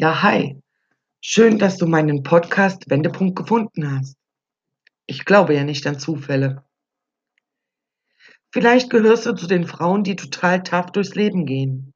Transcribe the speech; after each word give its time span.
Ja, 0.00 0.22
hi. 0.22 0.58
Schön, 1.20 1.58
dass 1.58 1.76
du 1.76 1.86
meinen 1.86 2.22
Podcast 2.22 2.88
Wendepunkt 2.88 3.36
gefunden 3.36 3.98
hast. 3.98 4.16
Ich 5.04 5.26
glaube 5.26 5.54
ja 5.54 5.62
nicht 5.62 5.86
an 5.86 5.98
Zufälle. 5.98 6.64
Vielleicht 8.50 8.88
gehörst 8.88 9.26
du 9.26 9.34
zu 9.34 9.46
den 9.46 9.66
Frauen, 9.66 10.02
die 10.02 10.16
total 10.16 10.62
tough 10.62 10.92
durchs 10.92 11.16
Leben 11.16 11.44
gehen, 11.44 11.92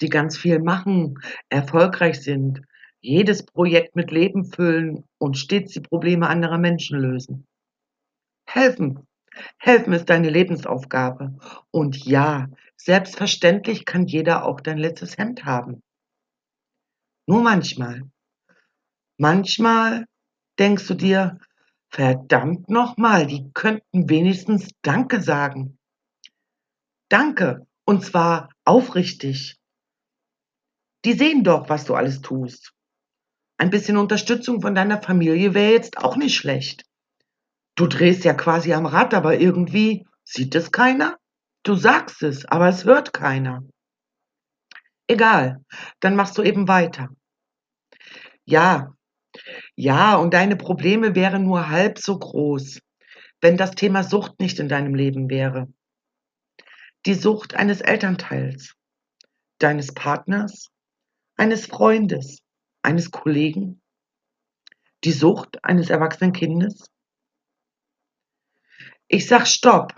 die 0.00 0.08
ganz 0.08 0.36
viel 0.36 0.58
machen, 0.58 1.20
erfolgreich 1.50 2.20
sind, 2.20 2.62
jedes 3.00 3.46
Projekt 3.46 3.94
mit 3.94 4.10
Leben 4.10 4.46
füllen 4.46 5.04
und 5.18 5.38
stets 5.38 5.72
die 5.72 5.82
Probleme 5.82 6.26
anderer 6.26 6.58
Menschen 6.58 6.98
lösen. 6.98 7.46
Helfen. 8.44 9.06
Helfen 9.56 9.92
ist 9.92 10.10
deine 10.10 10.30
Lebensaufgabe. 10.30 11.38
Und 11.70 12.04
ja, 12.04 12.48
selbstverständlich 12.74 13.84
kann 13.84 14.08
jeder 14.08 14.44
auch 14.44 14.60
dein 14.60 14.78
letztes 14.78 15.16
Hemd 15.16 15.44
haben. 15.44 15.80
Nur 17.26 17.42
manchmal. 17.42 18.02
Manchmal 19.18 20.06
denkst 20.58 20.86
du 20.86 20.94
dir, 20.94 21.38
verdammt 21.90 22.68
nochmal, 22.68 23.26
die 23.26 23.50
könnten 23.52 24.08
wenigstens 24.08 24.70
Danke 24.82 25.20
sagen. 25.20 25.78
Danke, 27.08 27.66
und 27.84 28.04
zwar 28.04 28.50
aufrichtig. 28.64 29.58
Die 31.04 31.14
sehen 31.14 31.44
doch, 31.44 31.68
was 31.68 31.84
du 31.84 31.94
alles 31.94 32.20
tust. 32.20 32.72
Ein 33.56 33.70
bisschen 33.70 33.96
Unterstützung 33.96 34.62
von 34.62 34.74
deiner 34.74 35.02
Familie 35.02 35.54
wäre 35.54 35.72
jetzt 35.72 35.98
auch 35.98 36.16
nicht 36.16 36.36
schlecht. 36.36 36.84
Du 37.74 37.86
drehst 37.86 38.24
ja 38.24 38.34
quasi 38.34 38.72
am 38.72 38.86
Rad, 38.86 39.12
aber 39.14 39.38
irgendwie 39.38 40.06
sieht 40.24 40.54
es 40.54 40.70
keiner. 40.70 41.18
Du 41.62 41.74
sagst 41.74 42.22
es, 42.22 42.44
aber 42.46 42.68
es 42.68 42.84
hört 42.84 43.12
keiner. 43.12 43.64
Egal, 45.10 45.64
dann 45.98 46.14
machst 46.14 46.38
du 46.38 46.42
eben 46.44 46.68
weiter. 46.68 47.08
Ja, 48.44 48.94
ja, 49.74 50.14
und 50.14 50.32
deine 50.34 50.54
Probleme 50.54 51.16
wären 51.16 51.42
nur 51.42 51.68
halb 51.68 51.98
so 51.98 52.16
groß, 52.16 52.78
wenn 53.40 53.56
das 53.56 53.72
Thema 53.72 54.04
Sucht 54.04 54.38
nicht 54.38 54.60
in 54.60 54.68
deinem 54.68 54.94
Leben 54.94 55.28
wäre. 55.28 55.66
Die 57.06 57.14
Sucht 57.14 57.54
eines 57.54 57.80
Elternteils, 57.80 58.76
deines 59.58 59.92
Partners, 59.92 60.68
eines 61.36 61.66
Freundes, 61.66 62.44
eines 62.82 63.10
Kollegen, 63.10 63.82
die 65.02 65.12
Sucht 65.12 65.64
eines 65.64 65.90
erwachsenen 65.90 66.32
Kindes. 66.32 66.88
Ich 69.08 69.26
sag 69.26 69.48
Stopp 69.48 69.92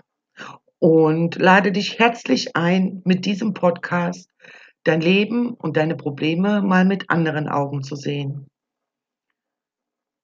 und 0.79 1.35
lade 1.35 1.71
dich 1.71 1.99
herzlich 1.99 2.55
ein, 2.55 3.03
mit 3.05 3.27
diesem 3.27 3.53
Podcast 3.53 4.27
dein 4.83 5.01
Leben 5.01 5.53
und 5.53 5.77
deine 5.77 5.95
Probleme 5.95 6.61
mal 6.61 6.85
mit 6.85 7.09
anderen 7.09 7.47
Augen 7.47 7.83
zu 7.83 7.95
sehen. 7.95 8.47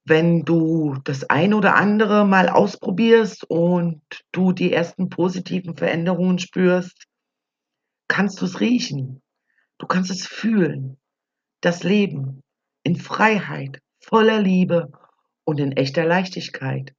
Wenn 0.06 0.44
du 0.44 0.98
das 1.04 1.30
ein 1.30 1.54
oder 1.54 1.76
andere 1.76 2.26
mal 2.26 2.50
ausprobierst 2.50 3.44
und 3.44 4.02
du 4.32 4.54
die 4.54 4.74
ersten 4.74 5.10
positiven 5.10 5.76
Veränderungen 5.76 6.40
spürst, 6.40 7.06
kannst 8.08 8.42
du 8.42 8.46
es 8.46 8.60
riechen. 8.60 9.22
Du 9.78 9.86
kannst 9.86 10.10
es 10.10 10.26
fühlen. 10.26 10.98
Das 11.62 11.84
Leben 11.84 12.42
in 12.84 12.96
Freiheit, 12.96 13.82
voller 14.00 14.42
Liebe 14.42 14.92
und 15.44 15.60
in 15.60 15.74
echter 15.74 16.06
Leichtigkeit. 16.06 16.96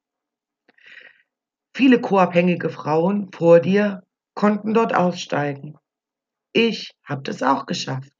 Viele 1.74 2.00
co-abhängige 2.00 2.69
Frauen 2.69 3.33
vor 3.33 3.61
dir 3.61 4.02
konnten 4.34 4.74
dort 4.74 4.95
aussteigen. 4.95 5.80
Ich 6.53 6.93
habe 7.05 7.23
das 7.23 7.43
auch 7.43 7.67
geschafft. 7.67 8.12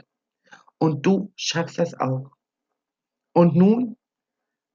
Und 0.79 1.05
du 1.05 1.33
schaffst 1.37 1.79
das 1.79 1.95
auch. 1.95 2.31
Und 3.33 3.55
nun 3.57 3.97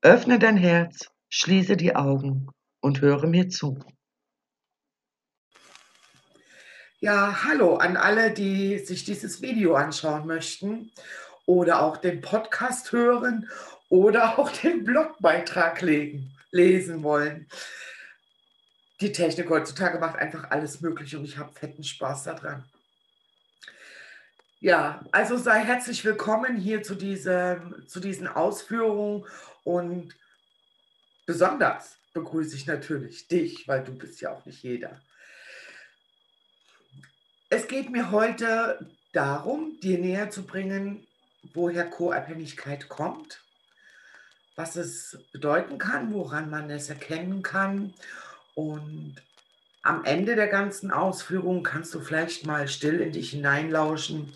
öffne 0.02 0.40
dein 0.40 0.58
Herz, 0.58 1.10
schließe 1.30 1.78
die 1.78 1.96
Augen 1.96 2.50
und 2.82 3.02
höre 3.02 3.28
mir 3.28 3.50
zu. 3.50 3.80
Ja, 7.00 7.44
hallo 7.44 7.76
an 7.78 7.98
alle, 7.98 8.32
die 8.32 8.80
sich 8.80 9.04
dieses 9.04 9.42
Video 9.42 9.76
anschauen 9.76 10.28
möchten 10.28 10.92
oder 11.46 11.82
auch 11.82 11.98
den 11.98 12.22
Podcast 12.22 12.92
hören 12.92 13.50
oder 13.90 14.38
auch 14.40 14.52
den 14.52 14.84
Blogbeitrag 14.84 15.82
legen, 15.82 16.36
lesen 16.52 17.04
wollen. 17.04 17.48
Die 19.02 19.12
Technik 19.12 19.50
heutzutage 19.50 20.00
macht 20.00 20.18
einfach 20.18 20.52
alles 20.52 20.82
möglich 20.82 21.16
und 21.16 21.26
ich 21.26 21.38
habe 21.38 21.54
fetten 21.54 21.84
Spaß 21.84 22.24
daran. 22.24 22.64
Ja, 24.62 25.06
also 25.12 25.38
sei 25.38 25.60
herzlich 25.60 26.06
willkommen 26.06 26.56
hier 26.56 26.82
zu, 26.82 26.96
diesem, 26.96 27.86
zu 27.88 28.00
diesen 28.00 28.26
Ausführungen 28.28 29.26
und 29.66 30.16
besonders 31.26 31.98
begrüße 32.14 32.56
ich 32.56 32.66
natürlich 32.66 33.28
dich, 33.28 33.68
weil 33.68 33.84
du 33.84 33.92
bist 33.92 34.22
ja 34.22 34.32
auch 34.32 34.46
nicht 34.46 34.64
jeder. 34.64 35.02
Es 37.50 37.68
geht 37.68 37.90
mir 37.90 38.12
heute 38.12 38.90
darum, 39.12 39.78
dir 39.82 39.98
näher 39.98 40.30
zu 40.30 40.46
bringen, 40.46 41.06
woher 41.54 41.90
Co-Abhängigkeit 41.90 42.88
kommt, 42.88 43.44
was 44.56 44.78
es 44.78 45.18
bedeuten 45.34 45.78
kann, 45.78 46.14
woran 46.14 46.50
man 46.50 46.70
es 46.70 46.90
erkennen 46.90 47.44
kann 47.44 47.94
und 48.54 49.18
am 49.86 50.04
Ende 50.04 50.36
der 50.36 50.48
ganzen 50.48 50.92
Ausführung 50.92 51.62
kannst 51.62 51.94
du 51.94 52.00
vielleicht 52.00 52.46
mal 52.46 52.68
still 52.68 53.00
in 53.02 53.12
dich 53.12 53.30
hineinlauschen 53.30 54.34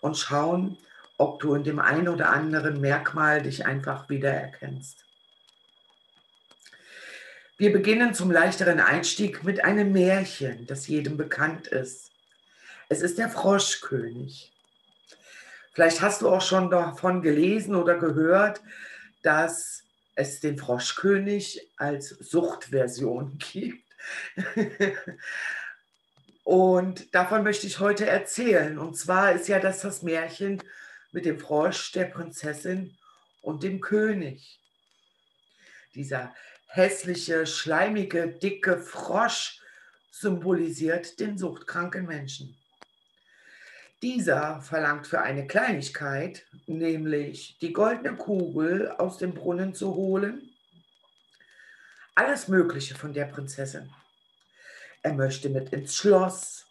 und 0.00 0.18
schauen, 0.18 0.76
ob 1.16 1.40
du 1.40 1.54
in 1.54 1.64
dem 1.64 1.78
einen 1.78 2.08
oder 2.08 2.30
anderen 2.30 2.80
Merkmal 2.80 3.42
dich 3.42 3.64
einfach 3.64 4.08
wiedererkennst. 4.10 5.04
Wir 7.56 7.72
beginnen 7.72 8.14
zum 8.14 8.30
leichteren 8.30 8.80
Einstieg 8.80 9.42
mit 9.42 9.64
einem 9.64 9.92
Märchen, 9.92 10.66
das 10.66 10.86
jedem 10.86 11.16
bekannt 11.16 11.66
ist. 11.66 12.10
Es 12.88 13.00
ist 13.00 13.18
der 13.18 13.30
Froschkönig. 13.30 14.52
Vielleicht 15.72 16.02
hast 16.02 16.22
du 16.22 16.28
auch 16.28 16.42
schon 16.42 16.70
davon 16.70 17.22
gelesen 17.22 17.74
oder 17.74 17.98
gehört, 17.98 18.60
dass 19.22 19.84
es 20.14 20.40
den 20.40 20.58
Froschkönig 20.58 21.70
als 21.76 22.08
Suchtversion 22.08 23.38
gibt. 23.52 23.89
und 26.44 27.14
davon 27.14 27.42
möchte 27.42 27.66
ich 27.66 27.80
heute 27.80 28.06
erzählen. 28.06 28.78
Und 28.78 28.96
zwar 28.96 29.32
ist 29.32 29.48
ja 29.48 29.58
das 29.58 29.82
das 29.82 30.02
Märchen 30.02 30.62
mit 31.12 31.24
dem 31.24 31.38
Frosch, 31.38 31.92
der 31.92 32.04
Prinzessin 32.04 32.96
und 33.42 33.62
dem 33.62 33.80
König. 33.80 34.60
Dieser 35.94 36.34
hässliche, 36.66 37.46
schleimige, 37.46 38.28
dicke 38.28 38.78
Frosch 38.78 39.60
symbolisiert 40.10 41.18
den 41.18 41.38
suchtkranken 41.38 42.06
Menschen. 42.06 42.56
Dieser 44.02 44.62
verlangt 44.62 45.06
für 45.06 45.20
eine 45.20 45.46
Kleinigkeit, 45.46 46.46
nämlich 46.66 47.58
die 47.60 47.72
goldene 47.72 48.16
Kugel 48.16 48.90
aus 48.92 49.18
dem 49.18 49.34
Brunnen 49.34 49.74
zu 49.74 49.94
holen, 49.94 50.49
alles 52.20 52.48
Mögliche 52.48 52.94
von 52.94 53.14
der 53.14 53.24
Prinzessin. 53.24 53.90
Er 55.02 55.14
möchte 55.14 55.48
mit 55.48 55.72
ins 55.72 55.96
Schloss, 55.96 56.66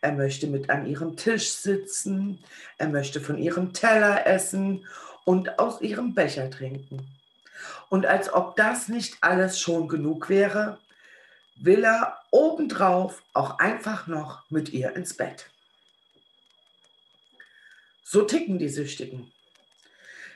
er 0.00 0.12
möchte 0.12 0.46
mit 0.46 0.70
an 0.70 0.86
ihrem 0.86 1.16
Tisch 1.16 1.50
sitzen, 1.50 2.38
er 2.78 2.88
möchte 2.88 3.20
von 3.20 3.36
ihrem 3.36 3.72
Teller 3.72 4.28
essen 4.28 4.86
und 5.24 5.58
aus 5.58 5.80
ihrem 5.80 6.14
Becher 6.14 6.48
trinken. 6.50 7.04
Und 7.88 8.06
als 8.06 8.32
ob 8.32 8.54
das 8.54 8.86
nicht 8.86 9.16
alles 9.22 9.58
schon 9.58 9.88
genug 9.88 10.28
wäre, 10.28 10.78
will 11.56 11.84
er 11.84 12.22
obendrauf 12.30 13.24
auch 13.32 13.58
einfach 13.58 14.06
noch 14.06 14.48
mit 14.50 14.68
ihr 14.68 14.94
ins 14.94 15.14
Bett. 15.14 15.50
So 18.04 18.22
ticken 18.22 18.60
die 18.60 18.68
Süchtigen. 18.68 19.32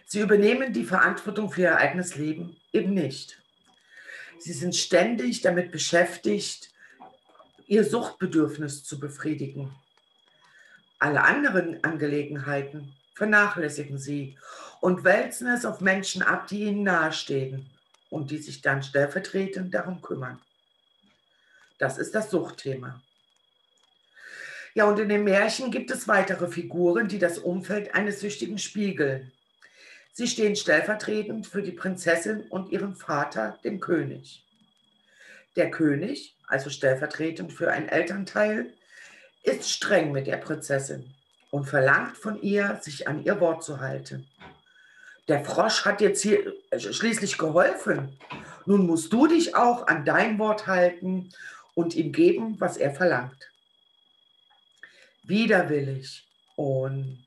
Sie 0.06 0.20
übernehmen 0.20 0.72
die 0.72 0.84
Verantwortung 0.84 1.52
für 1.52 1.62
ihr 1.62 1.76
eigenes 1.76 2.16
Leben 2.16 2.56
eben 2.72 2.94
nicht. 2.94 3.40
Sie 4.38 4.52
sind 4.52 4.76
ständig 4.76 5.40
damit 5.40 5.72
beschäftigt, 5.72 6.70
ihr 7.66 7.84
Suchtbedürfnis 7.84 8.84
zu 8.84 9.00
befriedigen. 9.00 9.74
Alle 10.98 11.22
anderen 11.22 11.82
Angelegenheiten 11.84 12.94
vernachlässigen 13.14 13.98
sie 13.98 14.38
und 14.80 15.04
wälzen 15.04 15.48
es 15.48 15.64
auf 15.64 15.80
Menschen 15.80 16.22
ab, 16.22 16.46
die 16.46 16.64
ihnen 16.64 16.82
nahestehen 16.82 17.70
und 18.10 18.30
die 18.30 18.38
sich 18.38 18.62
dann 18.62 18.82
stellvertretend 18.82 19.74
darum 19.74 20.00
kümmern. 20.00 20.40
Das 21.78 21.98
ist 21.98 22.14
das 22.14 22.30
Suchtthema. 22.30 23.02
Ja, 24.74 24.84
und 24.84 24.98
in 24.98 25.08
dem 25.08 25.24
Märchen 25.24 25.70
gibt 25.70 25.90
es 25.90 26.06
weitere 26.06 26.48
Figuren, 26.48 27.08
die 27.08 27.18
das 27.18 27.38
Umfeld 27.38 27.94
eines 27.94 28.20
Süchtigen 28.20 28.58
spiegeln. 28.58 29.32
Sie 30.16 30.26
stehen 30.26 30.56
stellvertretend 30.56 31.46
für 31.46 31.62
die 31.62 31.72
Prinzessin 31.72 32.44
und 32.48 32.72
ihren 32.72 32.96
Vater, 32.96 33.58
den 33.64 33.80
König. 33.80 34.42
Der 35.56 35.70
König, 35.70 36.34
also 36.46 36.70
stellvertretend 36.70 37.52
für 37.52 37.70
ein 37.70 37.88
Elternteil, 37.88 38.72
ist 39.42 39.70
streng 39.70 40.12
mit 40.12 40.26
der 40.26 40.38
Prinzessin 40.38 41.14
und 41.50 41.66
verlangt 41.66 42.16
von 42.16 42.40
ihr, 42.40 42.78
sich 42.80 43.06
an 43.06 43.24
ihr 43.24 43.40
Wort 43.40 43.62
zu 43.62 43.80
halten 43.80 44.26
der 45.28 45.44
Frosch 45.44 45.84
hat 45.84 46.00
jetzt 46.00 46.22
hier 46.22 46.54
schließlich 46.76 47.36
geholfen. 47.38 48.18
Nun 48.64 48.86
musst 48.86 49.12
du 49.12 49.26
dich 49.26 49.56
auch 49.56 49.86
an 49.86 50.04
dein 50.04 50.38
Wort 50.38 50.66
halten 50.66 51.30
und 51.74 51.94
ihm 51.94 52.12
geben, 52.12 52.56
was 52.60 52.76
er 52.76 52.94
verlangt. 52.94 53.50
Widerwillig 55.24 56.24
und 56.54 57.24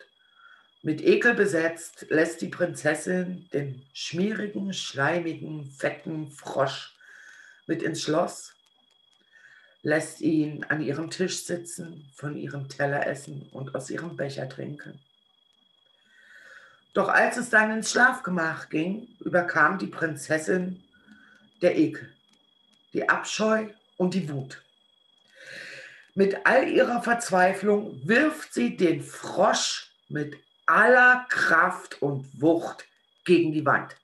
mit 0.82 1.02
Ekel 1.02 1.34
besetzt 1.34 2.06
lässt 2.10 2.42
die 2.42 2.48
Prinzessin 2.48 3.50
den 3.52 3.86
schmierigen, 3.94 4.74
schleimigen, 4.74 5.70
fetten 5.72 6.32
Frosch 6.32 6.96
mit 7.68 7.84
ins 7.84 8.02
Schloss, 8.02 8.54
lässt 9.82 10.22
ihn 10.22 10.64
an 10.66 10.82
ihrem 10.82 11.10
Tisch 11.10 11.44
sitzen, 11.44 12.10
von 12.16 12.38
ihrem 12.38 12.70
Teller 12.70 13.06
essen 13.08 13.50
und 13.52 13.76
aus 13.76 13.90
ihrem 13.90 14.16
Becher 14.16 14.48
trinken. 14.48 15.00
Doch 16.94 17.10
als 17.10 17.38
es 17.38 17.50
dann 17.50 17.72
ins 17.72 17.92
Schlafgemach 17.92 18.70
ging, 18.70 19.08
überkam 19.20 19.78
die 19.78 19.88
Prinzessin 19.88 20.84
der 21.62 21.78
Ekel, 21.78 22.10
die 22.94 23.08
Abscheu 23.08 23.68
und 23.98 24.14
die 24.14 24.30
Wut. 24.30 24.62
Mit 26.16 26.46
all 26.46 26.68
ihrer 26.68 27.04
Verzweiflung 27.04 28.02
wirft 28.08 28.54
sie 28.54 28.76
den 28.76 29.04
Frosch 29.04 29.92
mit 30.08 30.36
aller 30.70 31.26
Kraft 31.30 32.02
und 32.02 32.30
Wucht 32.42 32.88
gegen 33.26 33.52
die 33.52 33.66
Wand. 33.66 33.96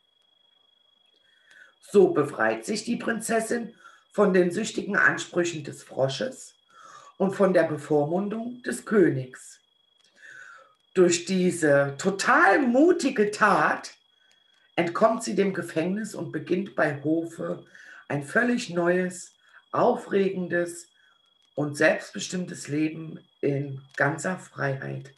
So 1.82 2.10
befreit 2.10 2.66
sich 2.66 2.84
die 2.84 2.98
Prinzessin 2.98 3.74
von 4.12 4.34
den 4.34 4.52
süchtigen 4.52 4.98
Ansprüchen 4.98 5.64
des 5.64 5.84
Frosches 5.84 6.56
und 7.18 7.34
von 7.34 7.54
der 7.54 7.64
Bevormundung 7.64 8.62
des 8.64 8.86
Königs 8.86 9.60
durch 10.96 11.26
diese 11.26 11.96
total 11.98 12.62
mutige 12.62 13.30
Tat 13.30 13.94
entkommt 14.76 15.24
sie 15.24 15.36
dem 15.36 15.54
Gefängnis 15.54 16.16
und 16.16 16.32
beginnt 16.32 16.74
bei 16.76 17.04
Hofe 17.04 17.66
ein 18.08 18.24
völlig 18.24 18.70
neues, 18.70 19.34
aufregendes 19.72 20.88
und 21.54 21.76
selbstbestimmtes 21.76 22.70
Leben 22.70 23.20
in 23.42 23.82
ganzer 23.98 24.40
Freiheit. 24.40 25.12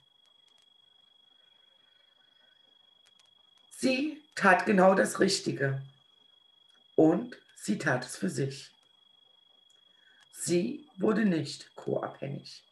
Sie 3.79 4.24
tat 4.33 4.65
genau 4.65 4.95
das 4.95 5.19
Richtige 5.19 5.83
und 6.95 7.38
sie 7.56 7.77
tat 7.77 8.06
es 8.06 8.15
für 8.18 8.29
sich. 8.29 8.71
Sie 10.31 10.89
wurde 10.97 11.25
nicht 11.25 11.75
co-abhängig. 11.75 12.63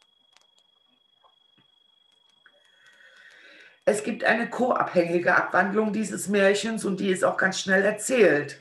Es 3.84 4.02
gibt 4.02 4.24
eine 4.24 4.50
co-abhängige 4.50 5.36
Abwandlung 5.36 5.92
dieses 5.92 6.26
Märchens 6.26 6.84
und 6.84 6.98
die 6.98 7.10
ist 7.10 7.22
auch 7.22 7.36
ganz 7.36 7.60
schnell 7.60 7.84
erzählt. 7.84 8.60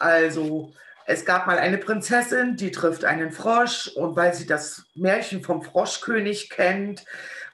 Also, 0.00 0.74
es 1.06 1.24
gab 1.24 1.46
mal 1.46 1.58
eine 1.58 1.78
Prinzessin, 1.78 2.56
die 2.56 2.72
trifft 2.72 3.04
einen 3.04 3.30
Frosch 3.30 3.86
und 3.86 4.16
weil 4.16 4.34
sie 4.34 4.46
das 4.46 4.84
Märchen 4.94 5.44
vom 5.44 5.62
Froschkönig 5.62 6.50
kennt, 6.50 7.04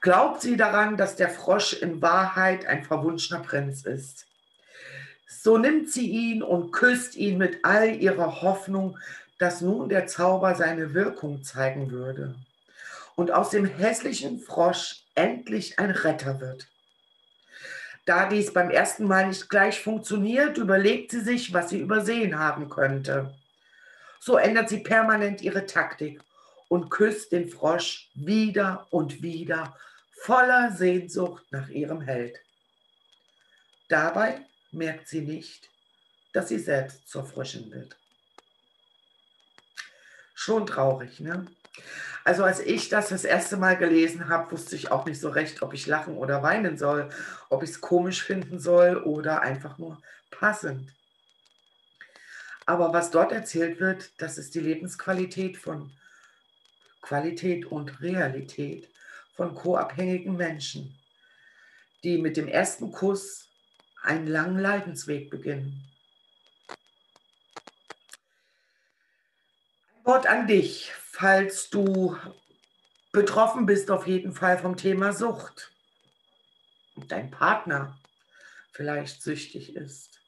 glaubt 0.07 0.41
sie 0.41 0.55
daran, 0.55 0.95
dass 0.95 1.17
der 1.17 1.27
Frosch 1.27 1.73
in 1.73 2.01
Wahrheit 2.01 2.65
ein 2.65 2.85
verwunschener 2.85 3.41
Prinz 3.41 3.83
ist. 3.83 4.25
So 5.27 5.57
nimmt 5.57 5.91
sie 5.91 6.09
ihn 6.09 6.41
und 6.41 6.71
küsst 6.71 7.17
ihn 7.17 7.37
mit 7.37 7.65
all 7.65 7.93
ihrer 7.93 8.41
Hoffnung, 8.41 8.97
dass 9.37 9.59
nun 9.59 9.89
der 9.89 10.07
Zauber 10.07 10.55
seine 10.55 10.93
Wirkung 10.93 11.43
zeigen 11.43 11.91
würde 11.91 12.35
und 13.15 13.31
aus 13.31 13.49
dem 13.49 13.65
hässlichen 13.65 14.39
Frosch 14.39 15.03
endlich 15.13 15.77
ein 15.77 15.91
Retter 15.91 16.39
wird. 16.39 16.67
Da 18.05 18.29
dies 18.29 18.53
beim 18.53 18.69
ersten 18.69 19.07
Mal 19.07 19.27
nicht 19.27 19.49
gleich 19.49 19.81
funktioniert, 19.81 20.57
überlegt 20.57 21.11
sie 21.11 21.19
sich, 21.19 21.53
was 21.53 21.67
sie 21.69 21.81
übersehen 21.81 22.39
haben 22.39 22.69
könnte. 22.69 23.33
So 24.21 24.37
ändert 24.37 24.69
sie 24.69 24.79
permanent 24.79 25.41
ihre 25.41 25.65
Taktik 25.65 26.21
und 26.69 26.89
küsst 26.89 27.33
den 27.33 27.49
Frosch 27.49 28.09
wieder 28.15 28.87
und 28.89 29.21
wieder 29.21 29.75
voller 30.21 30.71
Sehnsucht 30.71 31.45
nach 31.51 31.69
ihrem 31.69 32.01
Held. 32.01 32.37
Dabei 33.87 34.45
merkt 34.71 35.07
sie 35.07 35.21
nicht, 35.21 35.69
dass 36.33 36.49
sie 36.49 36.59
selbst 36.59 37.07
zur 37.07 37.25
Fröschin 37.25 37.71
wird. 37.71 37.97
Schon 40.35 40.65
traurig, 40.65 41.19
ne? 41.19 41.45
Also 42.23 42.43
als 42.43 42.59
ich 42.59 42.89
das 42.89 43.09
das 43.09 43.23
erste 43.23 43.55
Mal 43.55 43.77
gelesen 43.77 44.27
habe, 44.27 44.51
wusste 44.51 44.75
ich 44.75 44.91
auch 44.91 45.05
nicht 45.05 45.19
so 45.19 45.29
recht, 45.29 45.61
ob 45.61 45.73
ich 45.73 45.87
lachen 45.87 46.17
oder 46.17 46.43
weinen 46.43 46.77
soll, 46.77 47.09
ob 47.49 47.63
ich 47.63 47.69
es 47.69 47.81
komisch 47.81 48.23
finden 48.23 48.59
soll 48.59 48.97
oder 48.97 49.41
einfach 49.41 49.77
nur 49.77 50.01
passend. 50.29 50.93
Aber 52.65 52.91
was 52.91 53.11
dort 53.11 53.31
erzählt 53.31 53.79
wird, 53.79 54.11
das 54.21 54.37
ist 54.37 54.55
die 54.55 54.59
Lebensqualität 54.59 55.57
von 55.57 55.91
Qualität 57.01 57.65
und 57.65 58.01
Realität 58.01 58.89
von 59.37 59.53
co-abhängigen 59.53 60.35
Menschen, 60.35 60.99
die 62.03 62.17
mit 62.17 62.35
dem 62.35 62.47
ersten 62.47 62.91
Kuss 62.91 63.47
einen 64.01 64.27
langen 64.27 64.59
Leidensweg 64.59 65.29
beginnen. 65.29 65.83
Ein 69.89 70.05
Wort 70.05 70.27
an 70.27 70.47
dich, 70.47 70.91
falls 70.95 71.69
du 71.69 72.17
betroffen 73.11 73.65
bist 73.65 73.91
auf 73.91 74.07
jeden 74.07 74.33
Fall 74.33 74.57
vom 74.57 74.75
Thema 74.75 75.13
Sucht 75.13 75.71
und 76.95 77.11
dein 77.11 77.29
Partner 77.29 77.99
vielleicht 78.71 79.21
süchtig 79.21 79.75
ist, 79.75 80.21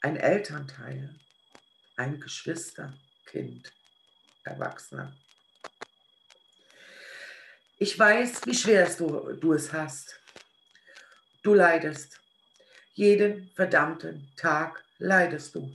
ein 0.00 0.16
Elternteil, 0.16 1.14
ein 1.96 2.20
Geschwister, 2.20 2.96
Kind, 3.26 3.72
Erwachsener. 4.44 5.16
Ich 7.80 7.96
weiß, 7.96 8.44
wie 8.44 8.54
schwer 8.54 8.90
du, 8.96 9.34
du 9.34 9.52
es 9.52 9.72
hast. 9.72 10.20
Du 11.44 11.54
leidest. 11.54 12.20
Jeden 12.94 13.50
verdammten 13.54 14.32
Tag 14.36 14.84
leidest 14.98 15.54
du. 15.54 15.72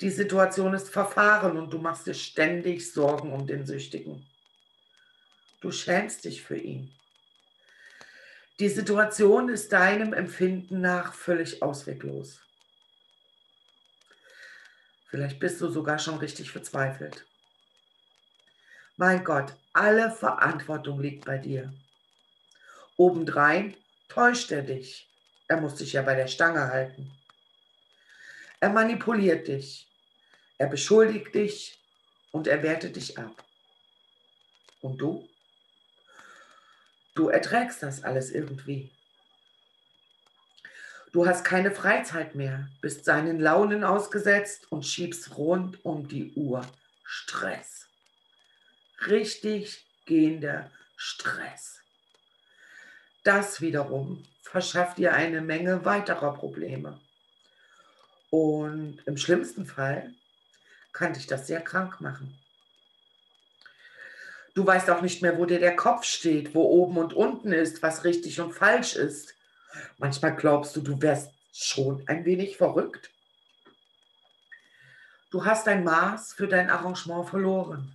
Die 0.00 0.10
Situation 0.10 0.74
ist 0.74 0.88
verfahren 0.88 1.56
und 1.58 1.72
du 1.72 1.78
machst 1.78 2.08
dir 2.08 2.14
ständig 2.14 2.92
Sorgen 2.92 3.32
um 3.32 3.46
den 3.46 3.66
Süchtigen. 3.66 4.26
Du 5.60 5.70
schämst 5.70 6.24
dich 6.24 6.42
für 6.42 6.56
ihn. 6.56 6.92
Die 8.58 8.68
Situation 8.68 9.48
ist 9.48 9.72
deinem 9.72 10.12
Empfinden 10.12 10.80
nach 10.80 11.14
völlig 11.14 11.62
ausweglos. 11.62 12.40
Vielleicht 15.06 15.38
bist 15.38 15.60
du 15.60 15.68
sogar 15.68 16.00
schon 16.00 16.18
richtig 16.18 16.50
verzweifelt. 16.50 17.29
Mein 19.00 19.24
Gott, 19.24 19.56
alle 19.72 20.10
Verantwortung 20.10 21.00
liegt 21.00 21.24
bei 21.24 21.38
dir. 21.38 21.72
Obendrein 22.98 23.74
täuscht 24.08 24.52
er 24.52 24.60
dich. 24.60 25.08
Er 25.48 25.58
muss 25.58 25.76
dich 25.76 25.94
ja 25.94 26.02
bei 26.02 26.14
der 26.14 26.26
Stange 26.26 26.68
halten. 26.68 27.10
Er 28.60 28.68
manipuliert 28.68 29.48
dich. 29.48 29.88
Er 30.58 30.66
beschuldigt 30.66 31.34
dich 31.34 31.80
und 32.30 32.46
er 32.46 32.62
wertet 32.62 32.96
dich 32.96 33.16
ab. 33.16 33.42
Und 34.82 34.98
du? 34.98 35.26
Du 37.14 37.30
erträgst 37.30 37.82
das 37.82 38.04
alles 38.04 38.30
irgendwie. 38.30 38.90
Du 41.12 41.26
hast 41.26 41.42
keine 41.42 41.70
Freizeit 41.70 42.34
mehr, 42.34 42.68
bist 42.82 43.06
seinen 43.06 43.40
Launen 43.40 43.82
ausgesetzt 43.82 44.70
und 44.70 44.84
schiebst 44.84 45.38
rund 45.38 45.82
um 45.86 46.06
die 46.06 46.34
Uhr 46.34 46.60
Stress. 47.02 47.79
Richtig 49.06 49.86
gehender 50.06 50.70
Stress. 50.96 51.80
Das 53.24 53.60
wiederum 53.60 54.24
verschafft 54.42 54.98
dir 54.98 55.14
eine 55.14 55.40
Menge 55.40 55.84
weiterer 55.84 56.34
Probleme. 56.34 57.00
Und 58.30 59.02
im 59.06 59.16
schlimmsten 59.16 59.66
Fall 59.66 60.12
kann 60.92 61.12
dich 61.12 61.26
das 61.26 61.46
sehr 61.46 61.60
krank 61.60 62.00
machen. 62.00 62.38
Du 64.54 64.66
weißt 64.66 64.90
auch 64.90 65.00
nicht 65.00 65.22
mehr, 65.22 65.38
wo 65.38 65.46
dir 65.46 65.60
der 65.60 65.76
Kopf 65.76 66.04
steht, 66.04 66.54
wo 66.54 66.62
oben 66.62 66.98
und 66.98 67.12
unten 67.14 67.52
ist, 67.52 67.82
was 67.82 68.04
richtig 68.04 68.40
und 68.40 68.52
falsch 68.52 68.96
ist. 68.96 69.34
Manchmal 69.98 70.34
glaubst 70.34 70.74
du, 70.74 70.80
du 70.80 71.00
wärst 71.00 71.32
schon 71.52 72.02
ein 72.06 72.24
wenig 72.24 72.56
verrückt. 72.56 73.10
Du 75.30 75.44
hast 75.44 75.66
dein 75.66 75.84
Maß 75.84 76.32
für 76.32 76.48
dein 76.48 76.70
Arrangement 76.70 77.28
verloren. 77.28 77.94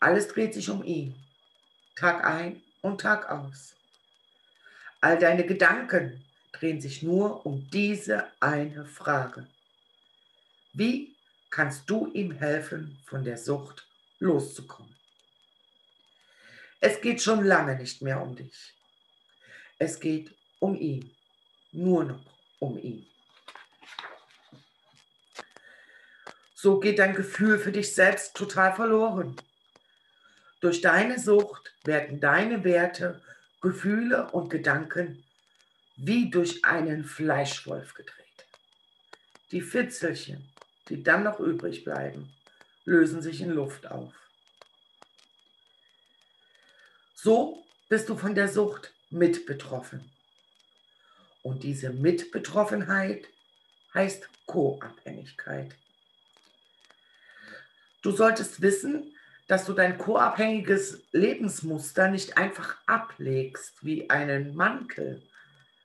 Alles 0.00 0.28
dreht 0.28 0.54
sich 0.54 0.70
um 0.70 0.82
ihn, 0.82 1.14
Tag 1.94 2.24
ein 2.24 2.62
und 2.80 3.02
Tag 3.02 3.28
aus. 3.28 3.76
All 5.02 5.18
deine 5.18 5.44
Gedanken 5.44 6.24
drehen 6.52 6.80
sich 6.80 7.02
nur 7.02 7.44
um 7.44 7.68
diese 7.70 8.26
eine 8.40 8.86
Frage. 8.86 9.46
Wie 10.72 11.14
kannst 11.50 11.88
du 11.90 12.10
ihm 12.12 12.32
helfen, 12.32 12.98
von 13.04 13.24
der 13.24 13.36
Sucht 13.36 13.86
loszukommen? 14.18 14.94
Es 16.80 17.00
geht 17.02 17.20
schon 17.20 17.44
lange 17.44 17.76
nicht 17.76 18.00
mehr 18.00 18.22
um 18.22 18.34
dich. 18.34 18.74
Es 19.78 20.00
geht 20.00 20.34
um 20.60 20.76
ihn, 20.76 21.14
nur 21.72 22.04
noch 22.04 22.24
um 22.58 22.78
ihn. 22.78 23.06
So 26.54 26.80
geht 26.80 26.98
dein 26.98 27.14
Gefühl 27.14 27.58
für 27.58 27.72
dich 27.72 27.94
selbst 27.94 28.34
total 28.34 28.74
verloren. 28.74 29.36
Durch 30.60 30.82
deine 30.82 31.18
Sucht 31.18 31.74
werden 31.84 32.20
deine 32.20 32.64
Werte, 32.64 33.22
Gefühle 33.60 34.30
und 34.30 34.50
Gedanken 34.50 35.24
wie 35.96 36.30
durch 36.30 36.64
einen 36.64 37.04
Fleischwolf 37.04 37.94
gedreht. 37.94 38.16
Die 39.50 39.60
Fitzelchen, 39.60 40.48
die 40.88 41.02
dann 41.02 41.24
noch 41.24 41.40
übrig 41.40 41.84
bleiben, 41.84 42.32
lösen 42.84 43.20
sich 43.20 43.40
in 43.40 43.50
Luft 43.50 43.90
auf. 43.90 44.14
So 47.14 47.66
bist 47.88 48.08
du 48.08 48.16
von 48.16 48.34
der 48.34 48.48
Sucht 48.48 48.94
mit 49.10 49.44
betroffen. 49.44 50.10
Und 51.42 51.62
diese 51.64 51.90
Mitbetroffenheit 51.90 53.28
heißt 53.92 54.28
Co-Abhängigkeit. 54.46 55.76
Du 58.02 58.12
solltest 58.12 58.62
wissen, 58.62 59.14
dass 59.50 59.64
du 59.64 59.72
dein 59.72 59.98
co-abhängiges 59.98 61.02
Lebensmuster 61.10 62.06
nicht 62.06 62.38
einfach 62.38 62.76
ablegst 62.86 63.84
wie 63.84 64.08
einen 64.08 64.54
Mantel, 64.54 65.20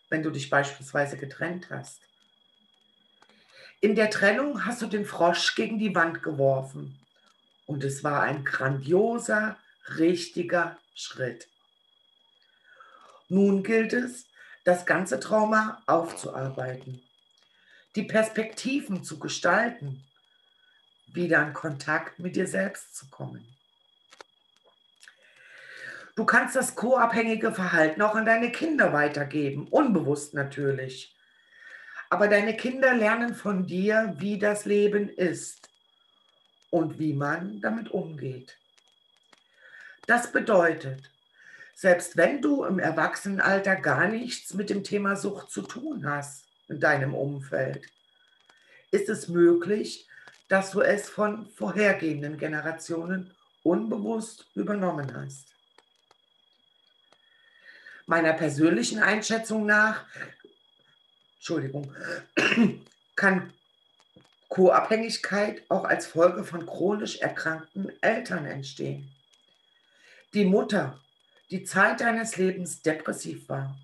wenn 0.07 0.21
du 0.21 0.29
dich 0.29 0.51
beispielsweise 0.51 1.17
getrennt 1.17 1.71
hast. 1.71 1.99
In 3.81 3.95
der 3.95 4.11
Trennung 4.11 4.67
hast 4.67 4.83
du 4.83 4.85
den 4.85 5.03
Frosch 5.03 5.55
gegen 5.55 5.79
die 5.79 5.95
Wand 5.95 6.21
geworfen 6.21 6.99
und 7.65 7.83
es 7.83 8.03
war 8.03 8.21
ein 8.21 8.45
grandioser, 8.45 9.57
richtiger 9.97 10.77
Schritt. 10.93 11.47
Nun 13.29 13.63
gilt 13.63 13.93
es, 13.93 14.27
das 14.63 14.85
ganze 14.85 15.19
Trauma 15.19 15.81
aufzuarbeiten, 15.87 17.01
die 17.95 18.03
Perspektiven 18.03 19.03
zu 19.03 19.17
gestalten 19.17 20.03
wieder 21.07 21.41
in 21.41 21.53
Kontakt 21.53 22.19
mit 22.19 22.35
dir 22.35 22.45
selbst 22.45 22.95
zu 22.95 23.09
kommen. 23.09 23.54
Du 26.15 26.23
kannst 26.25 26.55
das 26.55 26.75
co-abhängige 26.75 27.51
Verhalten 27.51 28.01
auch 28.01 28.15
an 28.15 28.25
deine 28.25 28.49
Kinder 28.49 28.93
weitergeben, 28.93 29.67
unbewusst 29.67 30.33
natürlich. 30.33 31.13
Aber 32.09 32.29
deine 32.29 32.55
Kinder 32.55 32.93
lernen 32.93 33.35
von 33.35 33.67
dir, 33.67 34.13
wie 34.17 34.39
das 34.39 34.63
Leben 34.63 35.09
ist 35.09 35.69
und 36.69 36.99
wie 36.99 37.13
man 37.13 37.59
damit 37.59 37.91
umgeht. 37.91 38.57
Das 40.07 40.31
bedeutet, 40.31 41.11
selbst 41.73 42.15
wenn 42.15 42.41
du 42.41 42.63
im 42.63 42.79
Erwachsenenalter 42.79 43.75
gar 43.75 44.07
nichts 44.07 44.53
mit 44.53 44.69
dem 44.69 44.83
Thema 44.83 45.17
Sucht 45.17 45.51
zu 45.51 45.63
tun 45.63 46.09
hast 46.09 46.45
in 46.69 46.79
deinem 46.79 47.13
Umfeld, 47.13 47.85
ist 48.91 49.09
es 49.09 49.27
möglich, 49.27 50.07
dass 50.47 50.71
du 50.71 50.79
es 50.79 51.09
von 51.09 51.47
vorhergehenden 51.47 52.37
Generationen 52.37 53.33
unbewusst 53.63 54.47
übernommen 54.55 55.13
hast. 55.13 55.54
Meiner 58.05 58.33
persönlichen 58.33 58.99
Einschätzung 58.99 59.65
nach, 59.65 60.05
Entschuldigung, 61.35 61.93
kann 63.15 63.53
Co-Abhängigkeit 64.49 65.63
auch 65.69 65.85
als 65.85 66.05
Folge 66.05 66.43
von 66.43 66.65
chronisch 66.65 67.17
erkrankten 67.17 67.91
Eltern 68.01 68.45
entstehen. 68.45 69.11
Die 70.33 70.45
Mutter, 70.45 71.01
die 71.49 71.63
Zeit 71.63 72.01
deines 72.01 72.37
Lebens 72.37 72.81
depressiv 72.81 73.49
war, 73.49 73.77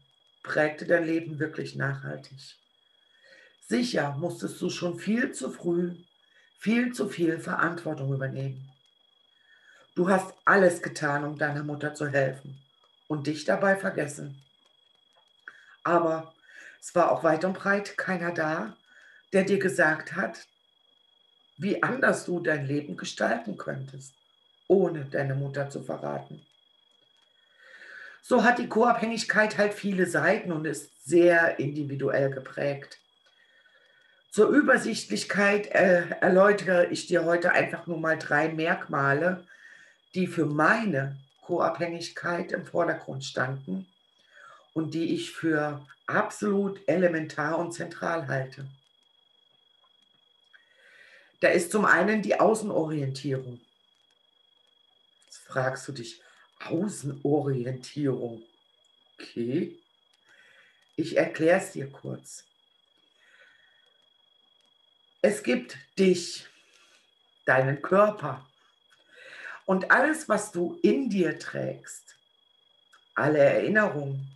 prägte 0.44 0.86
dein 0.86 1.06
Leben 1.06 1.40
wirklich 1.40 1.76
nachhaltig. 1.76 2.58
Sicher 3.68 4.16
musstest 4.18 4.62
du 4.62 4.70
schon 4.70 5.00
viel 5.00 5.32
zu 5.32 5.52
früh 5.52 5.96
viel 6.62 6.94
zu 6.94 7.10
viel 7.10 7.40
Verantwortung 7.40 8.14
übernehmen. 8.14 8.70
Du 9.96 10.10
hast 10.10 10.32
alles 10.46 10.84
getan, 10.84 11.24
um 11.24 11.36
deiner 11.36 11.64
Mutter 11.64 11.96
zu 11.96 12.08
helfen 12.08 12.62
und 13.12 13.28
dich 13.28 13.44
dabei 13.44 13.76
vergessen. 13.76 14.42
Aber 15.84 16.34
es 16.80 16.96
war 16.96 17.12
auch 17.12 17.26
weit 17.26 17.44
und 17.44 17.56
breit 17.56 17.98
keiner 17.98 18.34
da, 18.34 18.78
der 19.34 19.44
dir 19.44 19.60
gesagt 19.60 20.16
hat, 20.16 20.48
wie 21.58 21.84
anders 21.84 22.24
du 22.24 22.40
dein 22.40 22.66
Leben 22.66 22.96
gestalten 22.96 23.58
könntest, 23.58 24.14
ohne 24.70 25.04
deine 25.04 25.36
Mutter 25.36 25.70
zu 25.70 25.84
verraten. 25.84 26.46
So 28.22 28.46
hat 28.46 28.60
die 28.60 28.70
Co-Abhängigkeit 28.70 29.58
halt 29.58 29.74
viele 29.74 30.06
Seiten 30.06 30.54
und 30.54 30.64
ist 30.64 30.90
sehr 31.04 31.60
individuell 31.60 32.30
geprägt. 32.30 32.98
Zur 34.30 34.48
Übersichtlichkeit 34.48 35.68
äh, 35.68 36.08
erläutere 36.22 36.86
ich 36.86 37.08
dir 37.08 37.26
heute 37.26 37.52
einfach 37.52 37.88
nur 37.88 38.00
mal 38.00 38.18
drei 38.18 38.48
Merkmale, 38.48 39.46
die 40.16 40.28
für 40.28 40.46
meine 40.46 41.18
Co-Abhängigkeit 41.52 42.54
im 42.54 42.66
Vordergrund 42.66 43.26
standen 43.26 43.86
und 44.72 44.94
die 44.94 45.14
ich 45.14 45.32
für 45.32 45.86
absolut 46.08 46.80
elementar 46.88 47.60
und 47.60 47.74
zentral 47.74 48.30
halte. 48.30 48.70
Da 51.42 51.50
ist 51.50 51.74
zum 51.74 51.84
einen 51.84 52.22
die 52.22 52.40
Außenorientierung. 52.40 53.60
Jetzt 55.26 55.40
fragst 55.40 55.90
du 55.90 55.92
dich, 55.92 56.22
Außenorientierung. 56.64 58.42
Okay. 59.20 59.78
Ich 60.96 61.18
erkläre 61.18 61.60
es 61.60 61.74
dir 61.74 61.92
kurz. 61.92 62.46
Es 65.22 65.44
gibt 65.44 65.78
dich, 66.00 66.48
deinen 67.44 67.82
Körper 67.82 68.48
und 69.66 69.92
alles, 69.92 70.28
was 70.30 70.52
du 70.52 70.80
in 70.82 71.10
dir 71.10 71.40
trägst, 71.40 72.16
alle 73.16 73.40
Erinnerungen, 73.40 74.28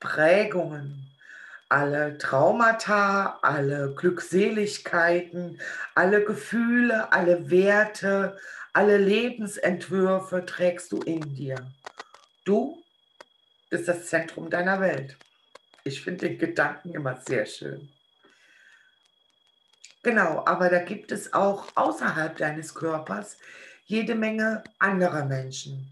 Prägungen, 0.00 1.10
alle 1.68 2.18
Traumata, 2.18 3.38
alle 3.42 3.94
Glückseligkeiten, 3.94 5.60
alle 5.94 6.24
Gefühle, 6.24 7.12
alle 7.12 7.50
Werte, 7.50 8.38
alle 8.72 8.98
Lebensentwürfe 8.98 10.44
trägst 10.44 10.92
du 10.92 11.00
in 11.02 11.34
dir. 11.34 11.56
Du 12.44 12.82
bist 13.70 13.88
das 13.88 14.06
Zentrum 14.06 14.50
deiner 14.50 14.80
Welt. 14.80 15.16
Ich 15.84 16.02
finde 16.02 16.28
den 16.28 16.38
Gedanken 16.38 16.94
immer 16.94 17.16
sehr 17.16 17.46
schön. 17.46 17.88
Genau, 20.02 20.44
aber 20.44 20.68
da 20.68 20.80
gibt 20.80 21.12
es 21.12 21.32
auch 21.32 21.68
außerhalb 21.74 22.36
deines 22.36 22.74
Körpers 22.74 23.38
jede 23.84 24.14
Menge 24.14 24.64
anderer 24.78 25.24
Menschen. 25.24 25.90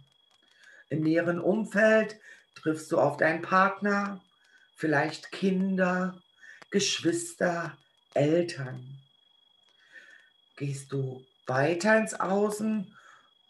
Im 0.88 1.02
näheren 1.02 1.40
Umfeld 1.40 2.16
triffst 2.54 2.90
du 2.92 2.99
auf 2.99 3.16
deinen 3.16 3.42
Partner, 3.42 4.20
vielleicht 4.76 5.32
Kinder, 5.32 6.20
Geschwister, 6.70 7.76
Eltern. 8.14 8.99
Gehst 10.56 10.92
du 10.92 11.25
weiter 11.46 11.96
ins 11.99 12.14
Außen, 12.14 12.94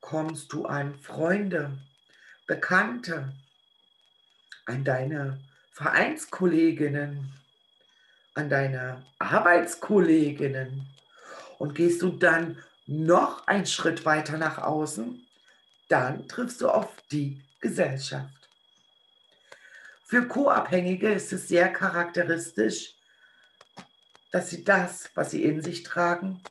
kommst 0.00 0.52
du 0.52 0.66
an 0.66 0.98
Freunde, 1.00 1.78
Bekannte, 2.46 3.32
an 4.66 4.84
deine 4.84 5.40
Vereinskolleginnen, 5.72 7.32
an 8.34 8.48
deine 8.48 9.02
Arbeitskolleginnen 9.18 10.86
und 11.58 11.74
gehst 11.74 12.02
du 12.02 12.10
dann 12.10 12.58
noch 12.86 13.46
einen 13.46 13.66
Schritt 13.66 14.04
weiter 14.04 14.38
nach 14.38 14.58
außen, 14.58 15.26
dann 15.88 16.26
triffst 16.28 16.60
du 16.60 16.68
auf 16.68 16.88
die 17.10 17.42
Gesellschaft. 17.60 18.48
Für 20.04 20.26
Co-Abhängige 20.26 21.12
ist 21.12 21.32
es 21.32 21.48
sehr 21.48 21.72
charakteristisch, 21.72 22.94
dass 24.30 24.50
sie 24.50 24.64
das, 24.64 25.10
was 25.14 25.30
sie 25.30 25.44
in 25.44 25.62
sich 25.62 25.82
tragen, 25.82 26.42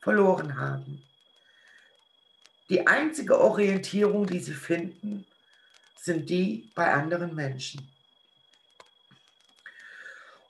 verloren 0.00 0.58
haben. 0.58 1.02
Die 2.68 2.86
einzige 2.86 3.40
Orientierung, 3.40 4.26
die 4.26 4.38
sie 4.38 4.54
finden, 4.54 5.26
sind 5.96 6.30
die 6.30 6.70
bei 6.74 6.92
anderen 6.92 7.34
Menschen. 7.34 7.90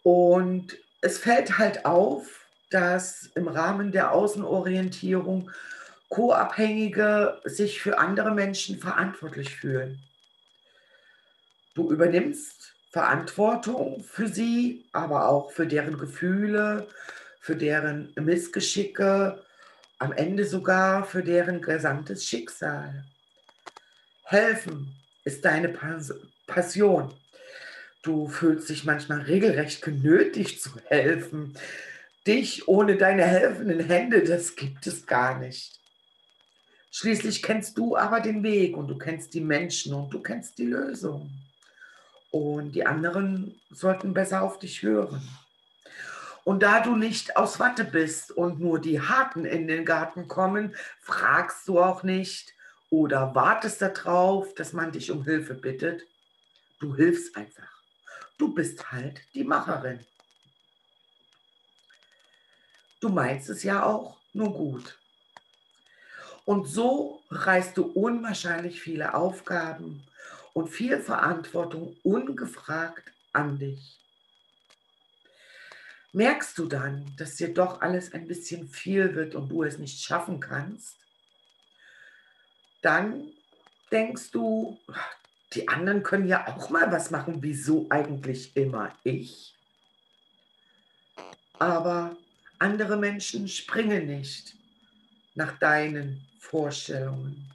Und 0.03 0.77
es 1.01 1.19
fällt 1.19 1.59
halt 1.59 1.85
auf, 1.85 2.47
dass 2.71 3.27
im 3.35 3.49
Rahmen 3.49 3.93
der 3.93 4.13
Außenorientierung 4.13 5.51
Co-Abhängige 6.09 7.41
sich 7.45 7.81
für 7.81 7.99
andere 7.99 8.33
Menschen 8.33 8.79
verantwortlich 8.79 9.57
fühlen. 9.57 10.01
Du 11.75 11.91
übernimmst 11.93 12.75
Verantwortung 12.91 14.03
für 14.03 14.27
sie, 14.27 14.87
aber 14.93 15.29
auch 15.29 15.53
für 15.53 15.67
deren 15.67 15.99
Gefühle, 15.99 16.89
für 17.41 17.55
deren 17.55 18.13
Missgeschicke, 18.17 19.45
am 19.99 20.13
Ende 20.13 20.45
sogar 20.45 21.05
für 21.05 21.23
deren 21.23 21.61
gesamtes 21.61 22.25
Schicksal. 22.25 23.05
Helfen 24.25 24.97
ist 25.25 25.45
deine 25.45 25.69
Passion. 26.47 27.15
Du 28.03 28.29
fühlst 28.29 28.69
dich 28.69 28.85
manchmal 28.85 29.21
regelrecht 29.21 29.83
genötigt 29.83 30.63
zu 30.63 30.71
helfen. 30.87 31.55
Dich 32.27 32.69
ohne 32.69 32.97
deine 32.97 33.25
helfenden 33.25 33.81
Hände, 33.81 34.23
das 34.25 34.57
gibt 34.57 34.87
es 34.87 35.07
gar 35.07 35.39
nicht. 35.39 35.81
Schließlich 36.91 37.43
kennst 37.43 37.79
du 37.79 37.97
aber 37.97 38.21
den 38.21 38.43
Weg 38.43 38.77
und 38.77 38.89
du 38.89 38.99
kennst 38.99 39.33
die 39.35 39.41
Menschen 39.41 39.95
und 39.95 40.11
du 40.11 40.21
kennst 40.21 40.59
die 40.59 40.67
Lösung. 40.67 41.31
Und 42.31 42.73
die 42.73 42.85
anderen 42.87 43.61
sollten 43.71 44.13
besser 44.13 44.43
auf 44.43 44.59
dich 44.59 44.83
hören. 44.83 45.23
Und 46.45 46.63
da 46.63 46.81
du 46.81 46.97
nicht 46.97 47.37
aus 47.37 47.61
Watte 47.61 47.85
bist 47.85 48.33
und 48.33 48.61
nur 48.61 48.81
die 48.81 49.01
Harten 49.01 49.45
in 49.45 49.67
den 49.67 49.85
Garten 49.85 50.27
kommen, 50.27 50.75
fragst 51.01 51.69
du 51.69 51.81
auch 51.81 52.03
nicht 52.03 52.55
oder 52.89 53.35
wartest 53.35 53.83
darauf, 53.83 54.55
dass 54.55 54.73
man 54.73 54.93
dich 54.93 55.11
um 55.11 55.25
Hilfe 55.25 55.55
bittet. 55.55 56.07
Du 56.81 56.97
hilfst 56.97 57.37
einfach. 57.37 57.83
Du 58.39 58.53
bist 58.53 58.91
halt 58.91 59.21
die 59.35 59.45
Macherin. 59.45 60.01
Du 63.01 63.09
meinst 63.09 63.49
es 63.49 63.63
ja 63.63 63.85
auch 63.85 64.19
nur 64.33 64.53
gut. 64.53 64.99
Und 66.45 66.67
so 66.67 67.23
reißt 67.31 67.77
du 67.77 67.85
unwahrscheinlich 67.85 68.81
viele 68.81 69.15
Aufgaben 69.15 70.07
und 70.53 70.69
viel 70.69 71.01
Verantwortung 71.01 71.97
ungefragt 72.03 73.13
an 73.33 73.59
dich. 73.59 73.99
Merkst 76.13 76.59
du 76.59 76.67
dann, 76.67 77.15
dass 77.17 77.37
dir 77.37 77.55
doch 77.55 77.81
alles 77.83 78.13
ein 78.13 78.27
bisschen 78.27 78.69
viel 78.69 79.15
wird 79.15 79.35
und 79.37 79.49
du 79.49 79.63
es 79.63 79.79
nicht 79.79 80.03
schaffen 80.03 80.41
kannst, 80.41 80.97
dann 82.83 83.31
denkst 83.93 84.33
du, 84.33 84.79
die 85.53 85.69
anderen 85.69 86.03
können 86.03 86.27
ja 86.27 86.49
auch 86.49 86.71
mal 86.71 86.91
was 86.91 87.11
machen. 87.11 87.43
Wieso 87.43 87.87
eigentlich 87.91 88.57
immer 88.57 88.93
ich? 89.05 89.55
Aber 91.59 92.17
andere 92.61 92.99
Menschen 92.99 93.49
springen 93.49 94.07
nicht 94.07 94.55
nach 95.35 95.59
deinen 95.59 96.27
Vorstellungen. 96.39 97.51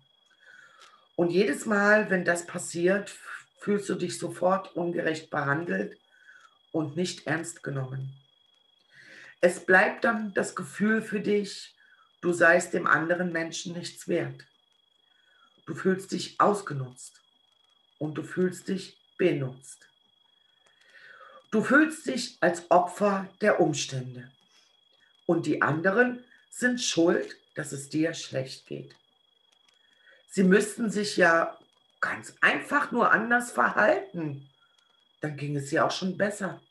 Und 1.15 1.29
jedes 1.29 1.65
Mal, 1.65 2.09
wenn 2.09 2.25
das 2.25 2.47
passiert, 2.47 3.15
fühlst 3.59 3.88
du 3.88 3.95
dich 3.95 4.17
sofort 4.17 4.75
ungerecht 4.75 5.29
behandelt 5.29 5.97
und 6.71 6.97
nicht 6.97 7.27
ernst 7.27 7.62
genommen. 7.62 8.13
Es 9.41 9.63
bleibt 9.63 10.03
dann 10.03 10.33
das 10.33 10.55
Gefühl 10.55 11.01
für 11.01 11.19
dich, 11.19 11.75
du 12.21 12.33
seist 12.33 12.74
dem 12.74 12.88
anderen 12.88 13.31
Menschen 13.31 13.74
nichts 13.74 14.07
wert. 14.07 14.47
Du 15.67 15.75
fühlst 15.75 16.12
dich 16.12 16.39
ausgenutzt 16.39 17.21
und 18.00 18.15
du 18.15 18.24
fühlst 18.24 18.67
dich 18.69 18.97
benutzt. 19.17 19.88
Du 21.51 21.63
fühlst 21.63 22.07
dich 22.07 22.38
als 22.41 22.69
Opfer 22.71 23.29
der 23.41 23.59
Umstände 23.59 24.31
und 25.25 25.46
die 25.46 25.62
anderen 25.62 26.24
sind 26.50 26.82
schuld, 26.82 27.38
dass 27.55 27.72
es 27.72 27.89
dir 27.89 28.13
schlecht 28.13 28.65
geht. 28.67 28.96
Sie 30.27 30.44
müssten 30.44 30.89
sich 30.89 31.17
ja 31.17 31.58
ganz 32.01 32.36
einfach 32.41 32.91
nur 32.91 33.12
anders 33.12 33.51
verhalten. 33.51 34.50
Dann 35.22 35.38
ging 35.38 35.55
es 35.55 35.72
ja 35.72 35.86
auch 35.86 35.91
schon 35.91 36.17
besser. 36.17 36.62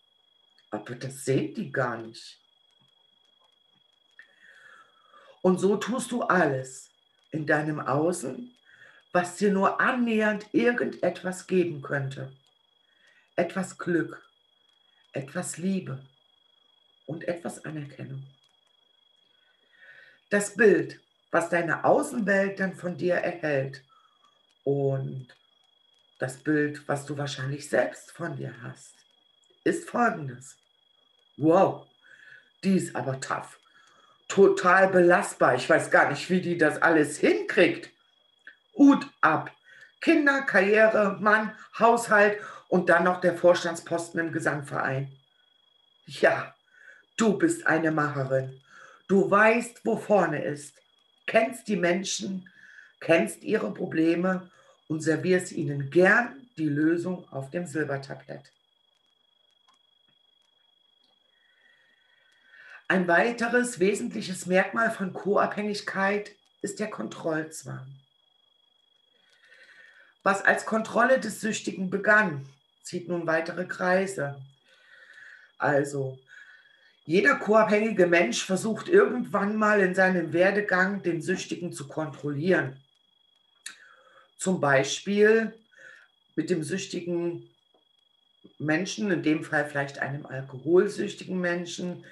Aber 0.71 0.95
das 0.95 1.25
sehen 1.25 1.55
die 1.55 1.73
gar 1.73 1.99
nicht. 1.99 2.39
Und 5.43 5.59
so 5.59 5.77
tust 5.77 6.11
du 6.11 6.23
alles 6.23 6.91
in 7.31 7.47
deinem 7.47 7.81
Außen, 7.81 8.55
was 9.13 9.37
dir 9.37 9.53
nur 9.53 9.81
annähernd 9.81 10.47
irgendetwas 10.53 11.47
geben 11.47 11.83
könnte. 11.83 12.33
Etwas 13.37 13.77
Glück, 13.79 14.29
etwas 15.13 15.59
Liebe 15.59 16.05
und 17.07 17.29
etwas 17.29 17.65
Anerkennung. 17.65 18.25
Das 20.35 20.57
Bild, 20.57 21.01
was 21.31 21.49
deine 21.49 21.85
Außenwelt 21.85 22.59
dann 22.59 22.75
von 22.75 22.97
dir 22.97 23.15
erhält 23.15 23.85
und 24.65 25.29
das 26.19 26.39
Bild, 26.39 26.89
was 26.89 27.07
du 27.07 27.17
wahrscheinlich 27.17 27.71
selbst 27.71 28.11
von 28.11 28.35
dir 28.35 28.53
hast, 28.61 28.97
ist 29.63 29.89
folgendes. 29.89 30.57
Wow, 31.37 31.87
die 32.65 32.79
ist 32.79 32.97
aber 32.97 33.21
tough. 33.21 33.61
Total 34.27 34.89
belastbar. 34.89 35.55
Ich 35.55 35.71
weiß 35.71 35.93
gar 35.93 36.11
nicht, 36.11 36.29
wie 36.31 36.41
die 36.41 36.59
das 36.59 36.83
alles 36.83 37.19
hinkriegt. 37.19 37.91
Hut 38.77 39.07
ab. 39.21 39.53
Kinder, 40.01 40.43
Karriere, 40.43 41.17
Mann, 41.21 41.57
Haushalt 41.79 42.41
und 42.67 42.89
dann 42.89 43.05
noch 43.05 43.21
der 43.21 43.39
Vorstandsposten 43.39 44.19
im 44.19 44.33
Gesangverein. 44.33 45.17
Ja, 46.07 46.57
du 47.17 47.39
bist 47.39 47.69
eine 47.69 47.93
Macherin. 47.93 48.64
Du 49.07 49.31
weißt, 49.31 49.85
wo 49.85 49.97
vorne 49.97 50.43
ist, 50.43 50.81
kennst 51.27 51.69
die 51.69 51.77
Menschen, 51.77 52.51
kennst 53.01 53.43
ihre 53.43 53.73
Probleme 53.73 54.51
und 54.89 55.01
servierst 55.01 55.53
ihnen 55.53 55.91
gern 55.91 56.49
die 56.57 56.69
Lösung 56.69 57.29
auf 57.31 57.51
dem 57.51 57.67
Silbertablett. 57.67 58.53
Ein 62.89 63.09
weiteres 63.09 63.81
wesentliches 63.81 64.47
Merkmal 64.47 64.91
von 64.91 65.13
Co-Abhängigkeit 65.13 66.33
ist 66.63 66.81
der 66.81 66.91
Kontrollzwang. 66.91 67.87
Was 70.23 70.43
als 70.43 70.65
Kontrolle 70.65 71.19
des 71.19 71.41
Süchtigen 71.41 71.91
begann, 71.91 72.49
zieht 72.83 73.09
nun 73.09 73.27
weitere 73.27 73.67
Kreise. 73.67 74.41
Also, 75.59 76.19
jeder 77.05 77.37
co-abhängige 77.37 78.07
Mensch 78.07 78.45
versucht 78.45 78.89
irgendwann 78.89 79.57
mal 79.57 79.81
in 79.81 79.95
seinem 79.95 80.33
Werdegang 80.33 81.03
den 81.03 81.21
Süchtigen 81.21 81.73
zu 81.73 81.87
kontrollieren. 81.87 82.81
Zum 84.39 84.61
Beispiel 84.61 85.53
mit 86.35 86.49
dem 86.49 86.63
süchtigen 86.63 87.51
Menschen, 88.59 89.11
in 89.11 89.23
dem 89.23 89.45
Fall 89.45 89.69
vielleicht 89.69 89.99
einem 89.99 90.25
alkoholsüchtigen 90.25 91.39
Menschen, 91.39 92.05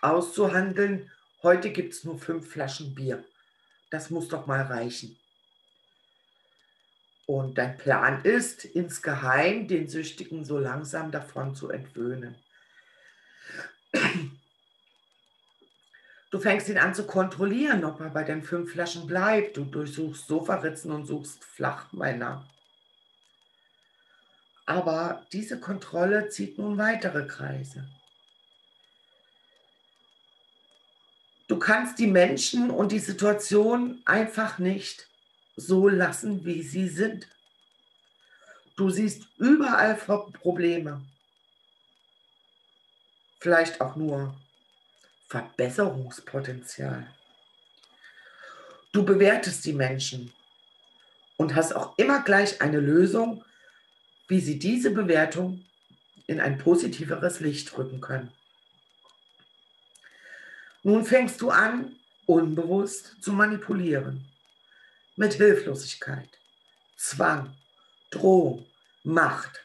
auszuhandeln, 0.00 1.10
heute 1.42 1.70
gibt 1.70 1.94
es 1.94 2.04
nur 2.04 2.18
fünf 2.18 2.48
Flaschen 2.48 2.94
Bier. 2.94 3.24
Das 3.90 4.10
muss 4.10 4.28
doch 4.28 4.46
mal 4.46 4.62
reichen. 4.62 5.18
Und 7.26 7.58
dein 7.58 7.76
Plan 7.76 8.24
ist, 8.24 8.64
insgeheim 8.64 9.68
den 9.68 9.88
Süchtigen 9.88 10.44
so 10.44 10.58
langsam 10.58 11.10
davon 11.10 11.54
zu 11.54 11.70
entwöhnen. 11.70 12.36
Du 16.30 16.38
fängst 16.38 16.68
ihn 16.68 16.78
an 16.78 16.94
zu 16.94 17.06
kontrollieren, 17.06 17.84
ob 17.84 18.00
er 18.00 18.10
bei 18.10 18.22
den 18.22 18.42
fünf 18.42 18.72
Flaschen 18.72 19.06
bleibt. 19.06 19.56
Du 19.56 19.64
durchsuchst 19.64 20.28
Sofaritzen 20.28 20.92
und 20.92 21.06
suchst 21.06 21.44
Flachmänner. 21.44 22.48
Aber 24.64 25.26
diese 25.32 25.58
Kontrolle 25.58 26.28
zieht 26.28 26.56
nun 26.56 26.78
weitere 26.78 27.26
Kreise. 27.26 27.88
Du 31.48 31.58
kannst 31.58 31.98
die 31.98 32.06
Menschen 32.06 32.70
und 32.70 32.92
die 32.92 33.00
Situation 33.00 34.00
einfach 34.04 34.60
nicht 34.60 35.08
so 35.56 35.88
lassen, 35.88 36.44
wie 36.44 36.62
sie 36.62 36.86
sind. 36.86 37.26
Du 38.76 38.88
siehst 38.88 39.26
überall 39.36 39.96
Probleme. 39.96 41.04
Vielleicht 43.40 43.80
auch 43.80 43.96
nur 43.96 44.34
Verbesserungspotenzial. 45.28 47.10
Du 48.92 49.04
bewertest 49.04 49.64
die 49.64 49.72
Menschen 49.72 50.32
und 51.38 51.54
hast 51.54 51.74
auch 51.74 51.96
immer 51.96 52.22
gleich 52.22 52.60
eine 52.60 52.80
Lösung, 52.80 53.44
wie 54.28 54.40
sie 54.40 54.58
diese 54.58 54.90
Bewertung 54.90 55.64
in 56.26 56.40
ein 56.40 56.58
positiveres 56.58 57.40
Licht 57.40 57.76
rücken 57.78 58.00
können. 58.00 58.30
Nun 60.82 61.04
fängst 61.04 61.40
du 61.40 61.50
an, 61.50 61.96
unbewusst 62.26 63.16
zu 63.22 63.32
manipulieren 63.32 64.24
mit 65.16 65.34
Hilflosigkeit, 65.34 66.28
Zwang, 66.96 67.54
Drohung, 68.10 68.66
Macht. 69.02 69.64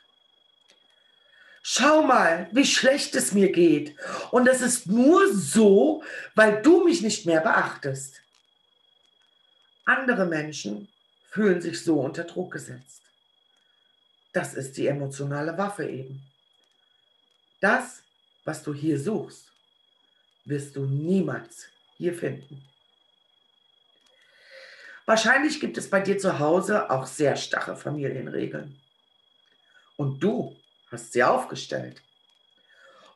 Schau 1.68 2.04
mal, 2.04 2.48
wie 2.52 2.64
schlecht 2.64 3.16
es 3.16 3.32
mir 3.32 3.52
geht. 3.52 3.96
Und 4.30 4.48
es 4.48 4.62
ist 4.62 4.86
nur 4.86 5.34
so, 5.34 6.04
weil 6.36 6.62
du 6.62 6.84
mich 6.84 7.02
nicht 7.02 7.26
mehr 7.26 7.42
beachtest. 7.42 8.22
Andere 9.84 10.28
Menschen 10.28 10.88
fühlen 11.32 11.64
sich 11.64 11.84
so 11.84 12.02
unter 12.02 12.24
Druck 12.24 12.54
gesetzt. 12.54 13.02
Das 14.32 14.54
ist 14.54 14.78
die 14.78 14.86
emotionale 14.86 15.58
Waffe 15.58 15.90
eben. 15.90 16.22
Das, 17.62 18.04
was 18.44 18.62
du 18.62 18.72
hier 18.72 19.00
suchst, 19.00 19.52
wirst 20.44 20.76
du 20.76 20.86
niemals 20.86 21.68
hier 21.98 22.14
finden. 22.14 22.64
Wahrscheinlich 25.08 25.60
gibt 25.60 25.80
es 25.80 25.90
bei 25.90 26.02
dir 26.02 26.20
zu 26.20 26.38
Hause 26.38 26.92
auch 26.92 27.08
sehr 27.08 27.36
starre 27.36 27.76
Familienregeln. 27.76 28.80
Und 29.98 30.20
du 30.20 30.56
hast 30.92 31.14
sie 31.14 31.24
aufgestellt. 31.24 32.02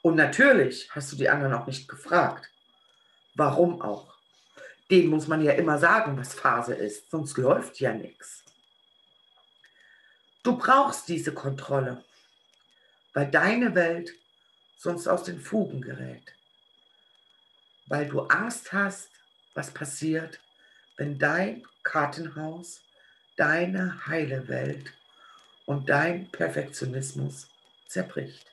Und 0.01 0.15
natürlich 0.15 0.89
hast 0.91 1.11
du 1.11 1.15
die 1.15 1.29
anderen 1.29 1.53
auch 1.53 1.67
nicht 1.67 1.87
gefragt. 1.87 2.49
Warum 3.35 3.81
auch? 3.81 4.15
Dem 4.89 5.07
muss 5.07 5.27
man 5.27 5.43
ja 5.43 5.51
immer 5.53 5.77
sagen, 5.77 6.17
was 6.17 6.33
Phase 6.33 6.73
ist, 6.73 7.11
sonst 7.11 7.37
läuft 7.37 7.79
ja 7.79 7.93
nichts. 7.93 8.43
Du 10.41 10.57
brauchst 10.57 11.07
diese 11.09 11.33
Kontrolle, 11.33 12.03
weil 13.13 13.29
deine 13.29 13.75
Welt 13.75 14.11
sonst 14.77 15.07
aus 15.07 15.23
den 15.23 15.39
Fugen 15.39 15.81
gerät. 15.81 16.33
Weil 17.87 18.07
du 18.07 18.21
Angst 18.21 18.71
hast, 18.71 19.11
was 19.53 19.71
passiert, 19.71 20.39
wenn 20.95 21.19
dein 21.19 21.67
Kartenhaus, 21.83 22.81
deine 23.35 24.05
heile 24.07 24.47
Welt 24.47 24.93
und 25.65 25.89
dein 25.89 26.29
Perfektionismus 26.31 27.47
zerbricht. 27.89 28.45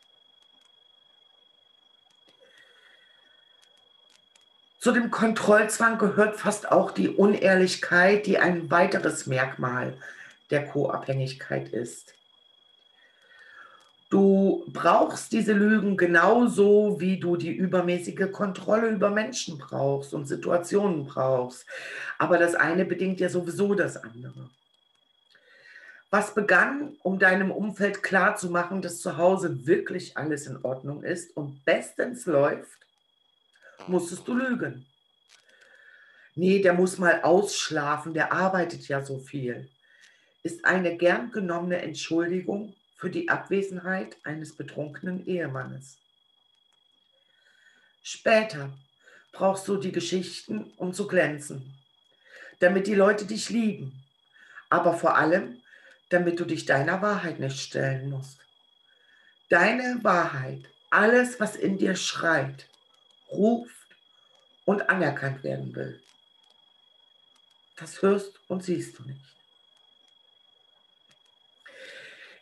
Zu 4.81 4.93
dem 4.93 5.11
Kontrollzwang 5.11 5.99
gehört 5.99 6.37
fast 6.37 6.71
auch 6.71 6.91
die 6.91 7.09
Unehrlichkeit, 7.09 8.27
die 8.27 8.39
ein 8.39 8.71
weiteres 8.71 9.27
Merkmal 9.27 9.97
der 10.51 10.67
Co-Abhängigkeit 10.67 11.69
ist. 11.69 12.15
Du 14.09 14.65
brauchst 14.69 15.33
diese 15.33 15.53
Lügen 15.53 15.97
genauso, 15.97 17.01
wie 17.01 17.19
du 17.19 17.37
die 17.37 17.51
übermäßige 17.51 18.31
Kontrolle 18.33 18.89
über 18.89 19.11
Menschen 19.11 19.59
brauchst 19.59 20.15
und 20.15 20.27
Situationen 20.27 21.05
brauchst. 21.07 21.67
Aber 22.17 22.39
das 22.39 22.55
eine 22.55 22.85
bedingt 22.85 23.19
ja 23.19 23.29
sowieso 23.29 23.75
das 23.75 23.97
andere. 23.97 24.49
Was 26.11 26.35
begann, 26.35 26.97
um 27.03 27.19
deinem 27.19 27.51
Umfeld 27.51 28.03
klarzumachen, 28.03 28.81
dass 28.81 29.01
zu 29.01 29.17
Hause 29.17 29.67
wirklich 29.67 30.17
alles 30.17 30.47
in 30.47 30.65
Ordnung 30.65 31.03
ist 31.03 31.37
und 31.37 31.65
bestens 31.65 32.27
läuft, 32.27 32.79
musstest 33.89 34.27
du 34.29 34.35
lügen. 34.35 34.87
Nee, 36.35 36.61
der 36.61 36.75
muss 36.75 36.99
mal 36.99 37.23
ausschlafen, 37.23 38.15
der 38.15 38.33
arbeitet 38.33 38.87
ja 38.89 39.05
so 39.05 39.19
viel. 39.19 39.71
Ist 40.43 40.65
eine 40.65 40.97
gern 40.97 41.31
genommene 41.33 41.83
Entschuldigung 41.83 42.75
für 42.97 43.11
die 43.11 43.29
Abwesenheit 43.29 44.17
eines 44.23 44.55
betrunkenen 44.55 45.27
Ehemannes. 45.27 45.99
Später 48.03 48.71
brauchst 49.33 49.67
du 49.67 49.77
die 49.77 49.93
Geschichten, 49.93 50.73
um 50.77 50.93
zu 50.93 51.09
glänzen, 51.09 51.75
damit 52.61 52.87
die 52.87 52.95
Leute 52.95 53.27
dich 53.27 53.51
lieben, 53.51 54.05
aber 54.71 54.95
vor 54.95 55.17
allem, 55.17 55.61
damit 56.09 56.41
du 56.41 56.45
dich 56.45 56.65
deiner 56.65 57.03
Wahrheit 57.03 57.41
nicht 57.41 57.59
stellen 57.61 58.11
musst. 58.11 58.41
Deine 59.49 60.01
Wahrheit, 60.03 60.69
alles, 60.91 61.41
was 61.41 61.57
in 61.57 61.79
dir 61.79 61.97
schreit, 61.97 62.69
ruft 63.31 63.97
und 64.65 64.89
anerkannt 64.89 65.43
werden 65.45 65.75
will. 65.75 66.03
Das 67.77 68.03
hörst 68.03 68.41
und 68.49 68.65
siehst 68.65 68.99
du 68.99 69.05
nicht. 69.05 69.37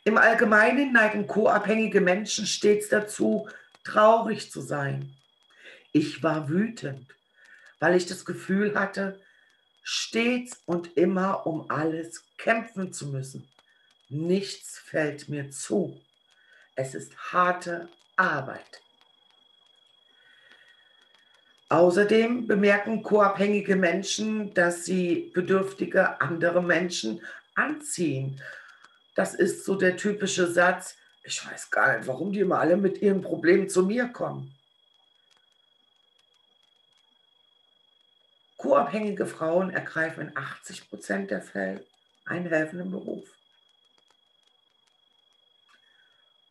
Im 0.05 0.18
Allgemeinen 0.18 0.92
neigen 0.92 1.27
co-abhängige 1.27 2.00
Menschen 2.00 2.46
stets 2.46 2.88
dazu, 2.90 3.48
traurig 3.85 4.50
zu 4.50 4.61
sein. 4.61 5.16
Ich 5.92 6.22
war 6.22 6.48
wütend, 6.48 7.14
weil 7.81 7.96
ich 7.96 8.07
das 8.07 8.24
Gefühl 8.24 8.79
hatte, 8.79 9.20
stets 9.83 10.62
und 10.66 10.96
immer 10.96 11.46
um 11.46 11.70
alles 11.70 12.24
kämpfen 12.37 12.92
zu 12.92 13.09
müssen. 13.09 13.48
Nichts 14.14 14.79
fällt 14.79 15.29
mir 15.29 15.50
zu. 15.50 16.00
Es 16.74 16.94
ist 16.94 17.16
harte 17.33 17.88
Arbeit. 18.16 18.83
Außerdem 21.68 22.46
bemerken 22.46 23.03
co-abhängige 23.03 23.77
Menschen, 23.77 24.55
dass 24.55 24.85
sie 24.85 25.31
bedürftige 25.35 26.20
andere 26.20 26.62
Menschen 26.62 27.20
anziehen 27.55 28.40
das 29.14 29.35
ist 29.35 29.64
so 29.64 29.77
der 29.77 29.96
typische 29.96 30.50
Satz, 30.50 30.96
ich 31.22 31.44
weiß 31.46 31.70
gar 31.70 31.96
nicht, 31.96 32.07
warum 32.09 32.33
die 32.33 32.40
immer 32.40 32.59
alle 32.59 32.77
mit 32.77 33.00
ihren 33.00 33.22
Problemen 33.22 33.68
zu 33.68 33.85
mir 33.85 34.09
kommen. 34.09 34.55
Co-abhängige 38.57 39.27
Frauen 39.27 39.70
ergreifen 39.70 40.29
in 40.29 40.37
80 40.37 40.88
Prozent 40.88 41.31
der 41.31 41.42
Fälle 41.42 41.87
einen 42.24 42.48
helfenden 42.48 42.90
Beruf. 42.90 43.29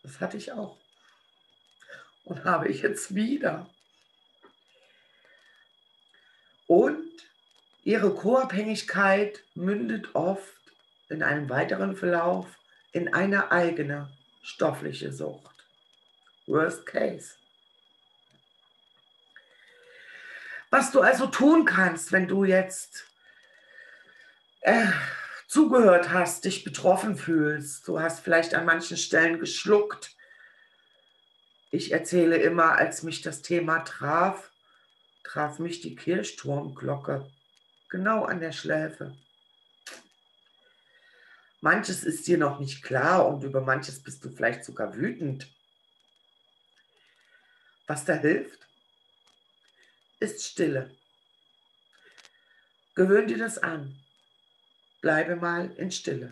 Das 0.04 0.20
hatte 0.20 0.38
ich 0.38 0.52
auch. 0.52 0.78
Und 2.26 2.44
habe 2.46 2.68
ich 2.68 2.82
jetzt 2.82 3.16
wieder. 3.16 3.70
Und 6.68 7.12
ihre 7.84 8.14
Co-Abhängigkeit 8.14 9.44
mündet 9.56 10.14
oft 10.14 10.54
in 11.10 11.24
einem 11.24 11.50
weiteren 11.50 11.96
Verlauf 11.96 12.48
in 12.92 13.14
eine 13.14 13.52
eigene 13.52 14.10
stoffliche 14.42 15.12
Sucht. 15.12 15.66
Worst 16.46 16.86
case. 16.86 17.36
Was 20.70 20.92
du 20.92 21.02
also 21.02 21.28
tun 21.28 21.66
kannst, 21.66 22.12
wenn 22.12 22.28
du 22.28 22.44
jetzt 22.44 23.06
äh, 24.62 24.88
zugehört 25.54 26.10
hast, 26.10 26.46
dich 26.46 26.64
betroffen 26.64 27.16
fühlst, 27.16 27.88
du 27.88 28.00
hast 28.00 28.22
vielleicht 28.22 28.56
an 28.56 28.66
manchen 28.66 28.98
Stellen 28.98 29.40
geschluckt. 29.40 30.18
Ich 31.70 31.92
erzähle 31.92 32.38
immer, 32.38 32.72
als 32.72 33.04
mich 33.04 33.22
das 33.22 33.44
Thema 33.44 33.82
traf, 33.82 34.52
traf 35.24 35.60
mich 35.60 35.80
die 35.82 35.96
Kirchturmglocke 35.96 37.32
genau 37.90 38.26
an 38.26 38.40
der 38.40 38.52
Schläfe. 38.52 39.16
Manches 41.62 42.04
ist 42.04 42.26
dir 42.26 42.40
noch 42.40 42.60
nicht 42.60 42.82
klar 42.82 43.28
und 43.28 43.44
über 43.44 43.62
manches 43.62 44.02
bist 44.02 44.26
du 44.26 44.32
vielleicht 44.32 44.66
sogar 44.66 44.96
wütend. 44.96 45.54
Was 47.86 48.06
da 48.06 48.14
hilft, 48.16 48.68
ist 50.20 50.44
Stille. 50.44 50.98
Gewöhn 52.96 53.28
dir 53.28 53.38
das 53.38 53.60
an. 53.60 54.03
Bleibe 55.04 55.36
mal 55.36 55.70
in 55.76 55.92
Stille. 55.92 56.30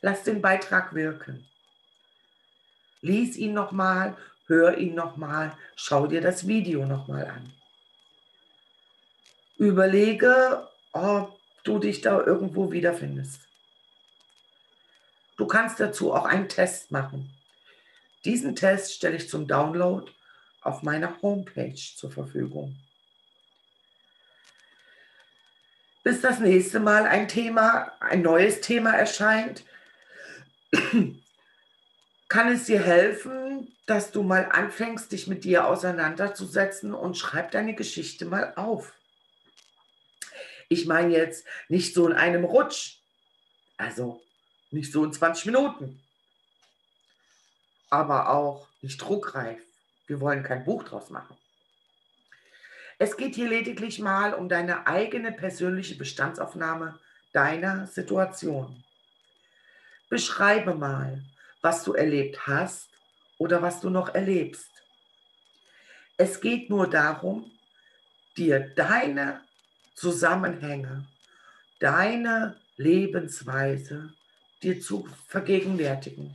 Lass 0.00 0.24
den 0.24 0.42
Beitrag 0.42 0.92
wirken. 0.92 1.48
Lies 3.00 3.36
ihn 3.36 3.54
nochmal, 3.54 4.16
hör 4.48 4.76
ihn 4.76 4.96
nochmal, 4.96 5.56
schau 5.76 6.08
dir 6.08 6.20
das 6.20 6.48
Video 6.48 6.84
nochmal 6.84 7.26
an. 7.26 7.52
Überlege, 9.56 10.68
ob 10.90 11.38
du 11.62 11.78
dich 11.78 12.00
da 12.00 12.20
irgendwo 12.26 12.72
wiederfindest. 12.72 13.40
Du 15.36 15.46
kannst 15.46 15.78
dazu 15.78 16.12
auch 16.12 16.24
einen 16.24 16.48
Test 16.48 16.90
machen. 16.90 17.30
Diesen 18.24 18.56
Test 18.56 18.94
stelle 18.94 19.14
ich 19.14 19.28
zum 19.28 19.46
Download 19.46 20.10
auf 20.60 20.82
meiner 20.82 21.22
Homepage 21.22 21.76
zur 21.76 22.10
Verfügung. 22.10 22.76
Bis 26.06 26.20
das 26.20 26.38
nächste 26.38 26.78
Mal 26.78 27.04
ein 27.04 27.26
Thema, 27.26 27.90
ein 27.98 28.22
neues 28.22 28.60
Thema 28.60 28.92
erscheint, 28.92 29.64
kann 32.28 32.48
es 32.52 32.66
dir 32.66 32.80
helfen, 32.80 33.76
dass 33.86 34.12
du 34.12 34.22
mal 34.22 34.48
anfängst, 34.52 35.10
dich 35.10 35.26
mit 35.26 35.42
dir 35.42 35.66
auseinanderzusetzen 35.66 36.94
und 36.94 37.18
schreib 37.18 37.50
deine 37.50 37.74
Geschichte 37.74 38.24
mal 38.24 38.52
auf. 38.54 38.94
Ich 40.68 40.86
meine 40.86 41.12
jetzt 41.12 41.44
nicht 41.68 41.92
so 41.92 42.06
in 42.06 42.12
einem 42.12 42.44
Rutsch. 42.44 43.00
Also 43.76 44.22
nicht 44.70 44.92
so 44.92 45.02
in 45.02 45.12
20 45.12 45.46
Minuten. 45.46 46.00
Aber 47.90 48.30
auch 48.30 48.68
nicht 48.80 48.98
druckreif. 48.98 49.60
Wir 50.06 50.20
wollen 50.20 50.44
kein 50.44 50.64
Buch 50.64 50.84
draus 50.84 51.10
machen. 51.10 51.36
Es 52.98 53.16
geht 53.16 53.34
hier 53.34 53.48
lediglich 53.48 53.98
mal 53.98 54.32
um 54.32 54.48
deine 54.48 54.86
eigene 54.86 55.30
persönliche 55.32 55.96
Bestandsaufnahme 55.96 56.98
deiner 57.32 57.86
Situation. 57.86 58.82
Beschreibe 60.08 60.74
mal, 60.74 61.22
was 61.60 61.84
du 61.84 61.92
erlebt 61.92 62.46
hast 62.46 62.88
oder 63.36 63.60
was 63.60 63.80
du 63.80 63.90
noch 63.90 64.14
erlebst. 64.14 64.70
Es 66.16 66.40
geht 66.40 66.70
nur 66.70 66.88
darum, 66.88 67.50
dir 68.38 68.60
deine 68.60 69.42
Zusammenhänge, 69.94 71.06
deine 71.80 72.56
Lebensweise 72.76 74.14
dir 74.62 74.80
zu 74.80 75.06
vergegenwärtigen. 75.26 76.34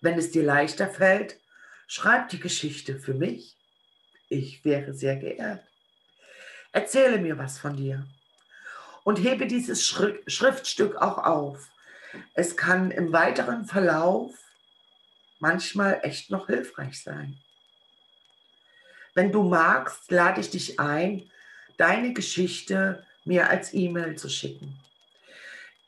Wenn 0.00 0.18
es 0.18 0.30
dir 0.30 0.44
leichter 0.44 0.88
fällt, 0.88 1.38
schreib 1.86 2.30
die 2.30 2.40
Geschichte 2.40 2.98
für 2.98 3.14
mich. 3.14 3.55
Ich 4.28 4.64
wäre 4.64 4.92
sehr 4.92 5.16
geehrt. 5.16 5.64
Erzähle 6.72 7.18
mir 7.18 7.38
was 7.38 7.58
von 7.58 7.76
dir 7.76 8.06
und 9.04 9.16
hebe 9.16 9.46
dieses 9.46 9.86
Schriftstück 9.86 10.96
auch 10.96 11.18
auf. 11.18 11.70
Es 12.34 12.56
kann 12.56 12.90
im 12.90 13.12
weiteren 13.12 13.66
Verlauf 13.66 14.34
manchmal 15.38 16.00
echt 16.02 16.30
noch 16.30 16.46
hilfreich 16.46 17.02
sein. 17.02 17.38
Wenn 19.14 19.32
du 19.32 19.42
magst, 19.42 20.10
lade 20.10 20.40
ich 20.40 20.50
dich 20.50 20.80
ein, 20.80 21.30
deine 21.76 22.12
Geschichte 22.12 23.04
mir 23.24 23.48
als 23.48 23.72
E-Mail 23.72 24.16
zu 24.16 24.28
schicken. 24.28 24.78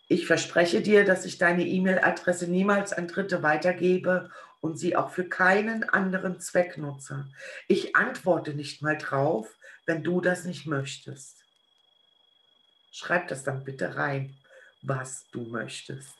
Ich 0.06 0.26
verspreche 0.26 0.80
dir, 0.80 1.04
dass 1.04 1.26
ich 1.26 1.36
deine 1.36 1.66
E-Mail-Adresse 1.66 2.46
niemals 2.46 2.92
an 2.94 3.08
Dritte 3.08 3.42
weitergebe 3.42 4.30
und 4.60 4.78
sie 4.78 4.96
auch 4.96 5.10
für 5.10 5.28
keinen 5.28 5.88
anderen 5.88 6.40
Zweck 6.40 6.78
nutze. 6.78 7.28
Ich 7.66 7.96
antworte 7.96 8.54
nicht 8.54 8.82
mal 8.82 8.98
drauf, 8.98 9.56
wenn 9.86 10.02
du 10.02 10.20
das 10.20 10.44
nicht 10.44 10.66
möchtest. 10.66 11.44
Schreib 12.92 13.28
das 13.28 13.44
dann 13.44 13.64
bitte 13.64 13.96
rein, 13.96 14.36
was 14.82 15.26
du 15.30 15.42
möchtest. 15.42 16.14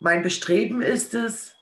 Mein 0.00 0.22
Bestreben 0.22 0.82
ist 0.82 1.14
es, 1.14 1.54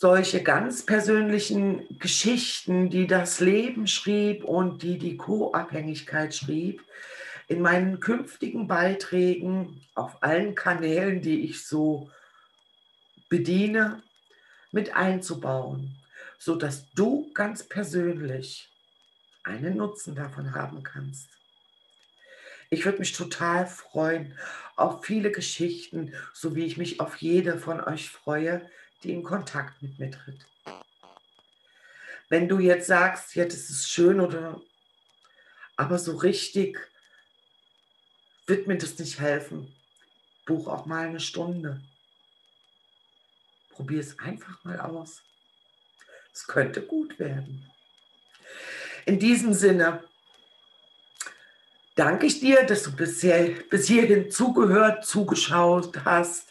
solche 0.00 0.44
ganz 0.44 0.86
persönlichen 0.86 1.98
Geschichten, 1.98 2.88
die 2.88 3.08
das 3.08 3.40
Leben 3.40 3.88
schrieb 3.88 4.44
und 4.44 4.84
die 4.84 4.96
die 4.96 5.16
Co-Abhängigkeit 5.16 6.32
schrieb, 6.32 6.84
in 7.48 7.60
meinen 7.60 7.98
künftigen 7.98 8.68
Beiträgen 8.68 9.80
auf 9.96 10.22
allen 10.22 10.54
Kanälen, 10.54 11.20
die 11.20 11.42
ich 11.42 11.66
so 11.66 12.10
bediene, 13.28 14.02
mit 14.70 14.94
einzubauen, 14.94 15.96
sodass 16.38 16.90
du 16.92 17.32
ganz 17.32 17.62
persönlich 17.62 18.70
einen 19.42 19.76
Nutzen 19.76 20.14
davon 20.14 20.54
haben 20.54 20.82
kannst. 20.82 21.30
Ich 22.70 22.84
würde 22.84 22.98
mich 22.98 23.12
total 23.12 23.66
freuen 23.66 24.38
auf 24.76 25.04
viele 25.04 25.32
Geschichten, 25.32 26.14
so 26.34 26.54
wie 26.54 26.66
ich 26.66 26.76
mich 26.76 27.00
auf 27.00 27.16
jede 27.16 27.58
von 27.58 27.80
euch 27.80 28.10
freue, 28.10 28.70
die 29.02 29.12
in 29.12 29.22
Kontakt 29.22 29.80
mit 29.80 29.98
mir 29.98 30.10
tritt. 30.10 30.46
Wenn 32.28 32.46
du 32.46 32.58
jetzt 32.58 32.86
sagst, 32.86 33.34
ja, 33.34 33.44
das 33.44 33.70
ist 33.70 33.88
schön 33.88 34.20
oder 34.20 34.60
aber 35.76 35.98
so 35.98 36.16
richtig 36.16 36.76
wird 38.46 38.66
mir 38.66 38.76
das 38.76 38.98
nicht 38.98 39.20
helfen. 39.20 39.72
Buch 40.44 40.66
auch 40.66 40.86
mal 40.86 41.06
eine 41.06 41.20
Stunde. 41.20 41.80
Probier 43.78 44.00
es 44.00 44.18
einfach 44.18 44.64
mal 44.64 44.80
aus. 44.80 45.22
Es 46.34 46.48
könnte 46.48 46.82
gut 46.82 47.16
werden. 47.20 47.70
In 49.06 49.20
diesem 49.20 49.54
Sinne 49.54 50.02
danke 51.94 52.26
ich 52.26 52.40
dir, 52.40 52.64
dass 52.64 52.82
du 52.82 52.96
bisher, 52.96 53.50
bis 53.70 53.86
hierhin 53.86 54.32
zugehört, 54.32 55.06
zugeschaut 55.06 56.04
hast 56.04 56.48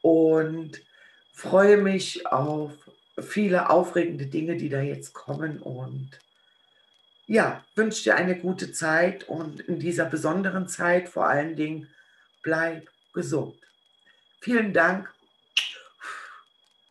und 0.00 0.80
freue 1.32 1.76
mich 1.76 2.24
auf 2.28 2.70
viele 3.20 3.68
aufregende 3.68 4.26
Dinge, 4.26 4.56
die 4.56 4.68
da 4.68 4.80
jetzt 4.80 5.12
kommen 5.12 5.58
und 5.60 6.20
ja, 7.26 7.64
wünsche 7.74 8.04
dir 8.04 8.14
eine 8.14 8.38
gute 8.38 8.70
Zeit 8.70 9.24
und 9.24 9.58
in 9.58 9.80
dieser 9.80 10.04
besonderen 10.04 10.68
Zeit 10.68 11.08
vor 11.08 11.26
allen 11.26 11.56
Dingen 11.56 11.88
bleib 12.44 12.88
gesund. 13.12 13.56
Vielen 14.40 14.72
Dank. 14.72 15.12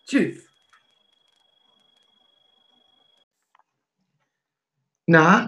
Tschüss. 0.09 0.43
Na, 5.05 5.47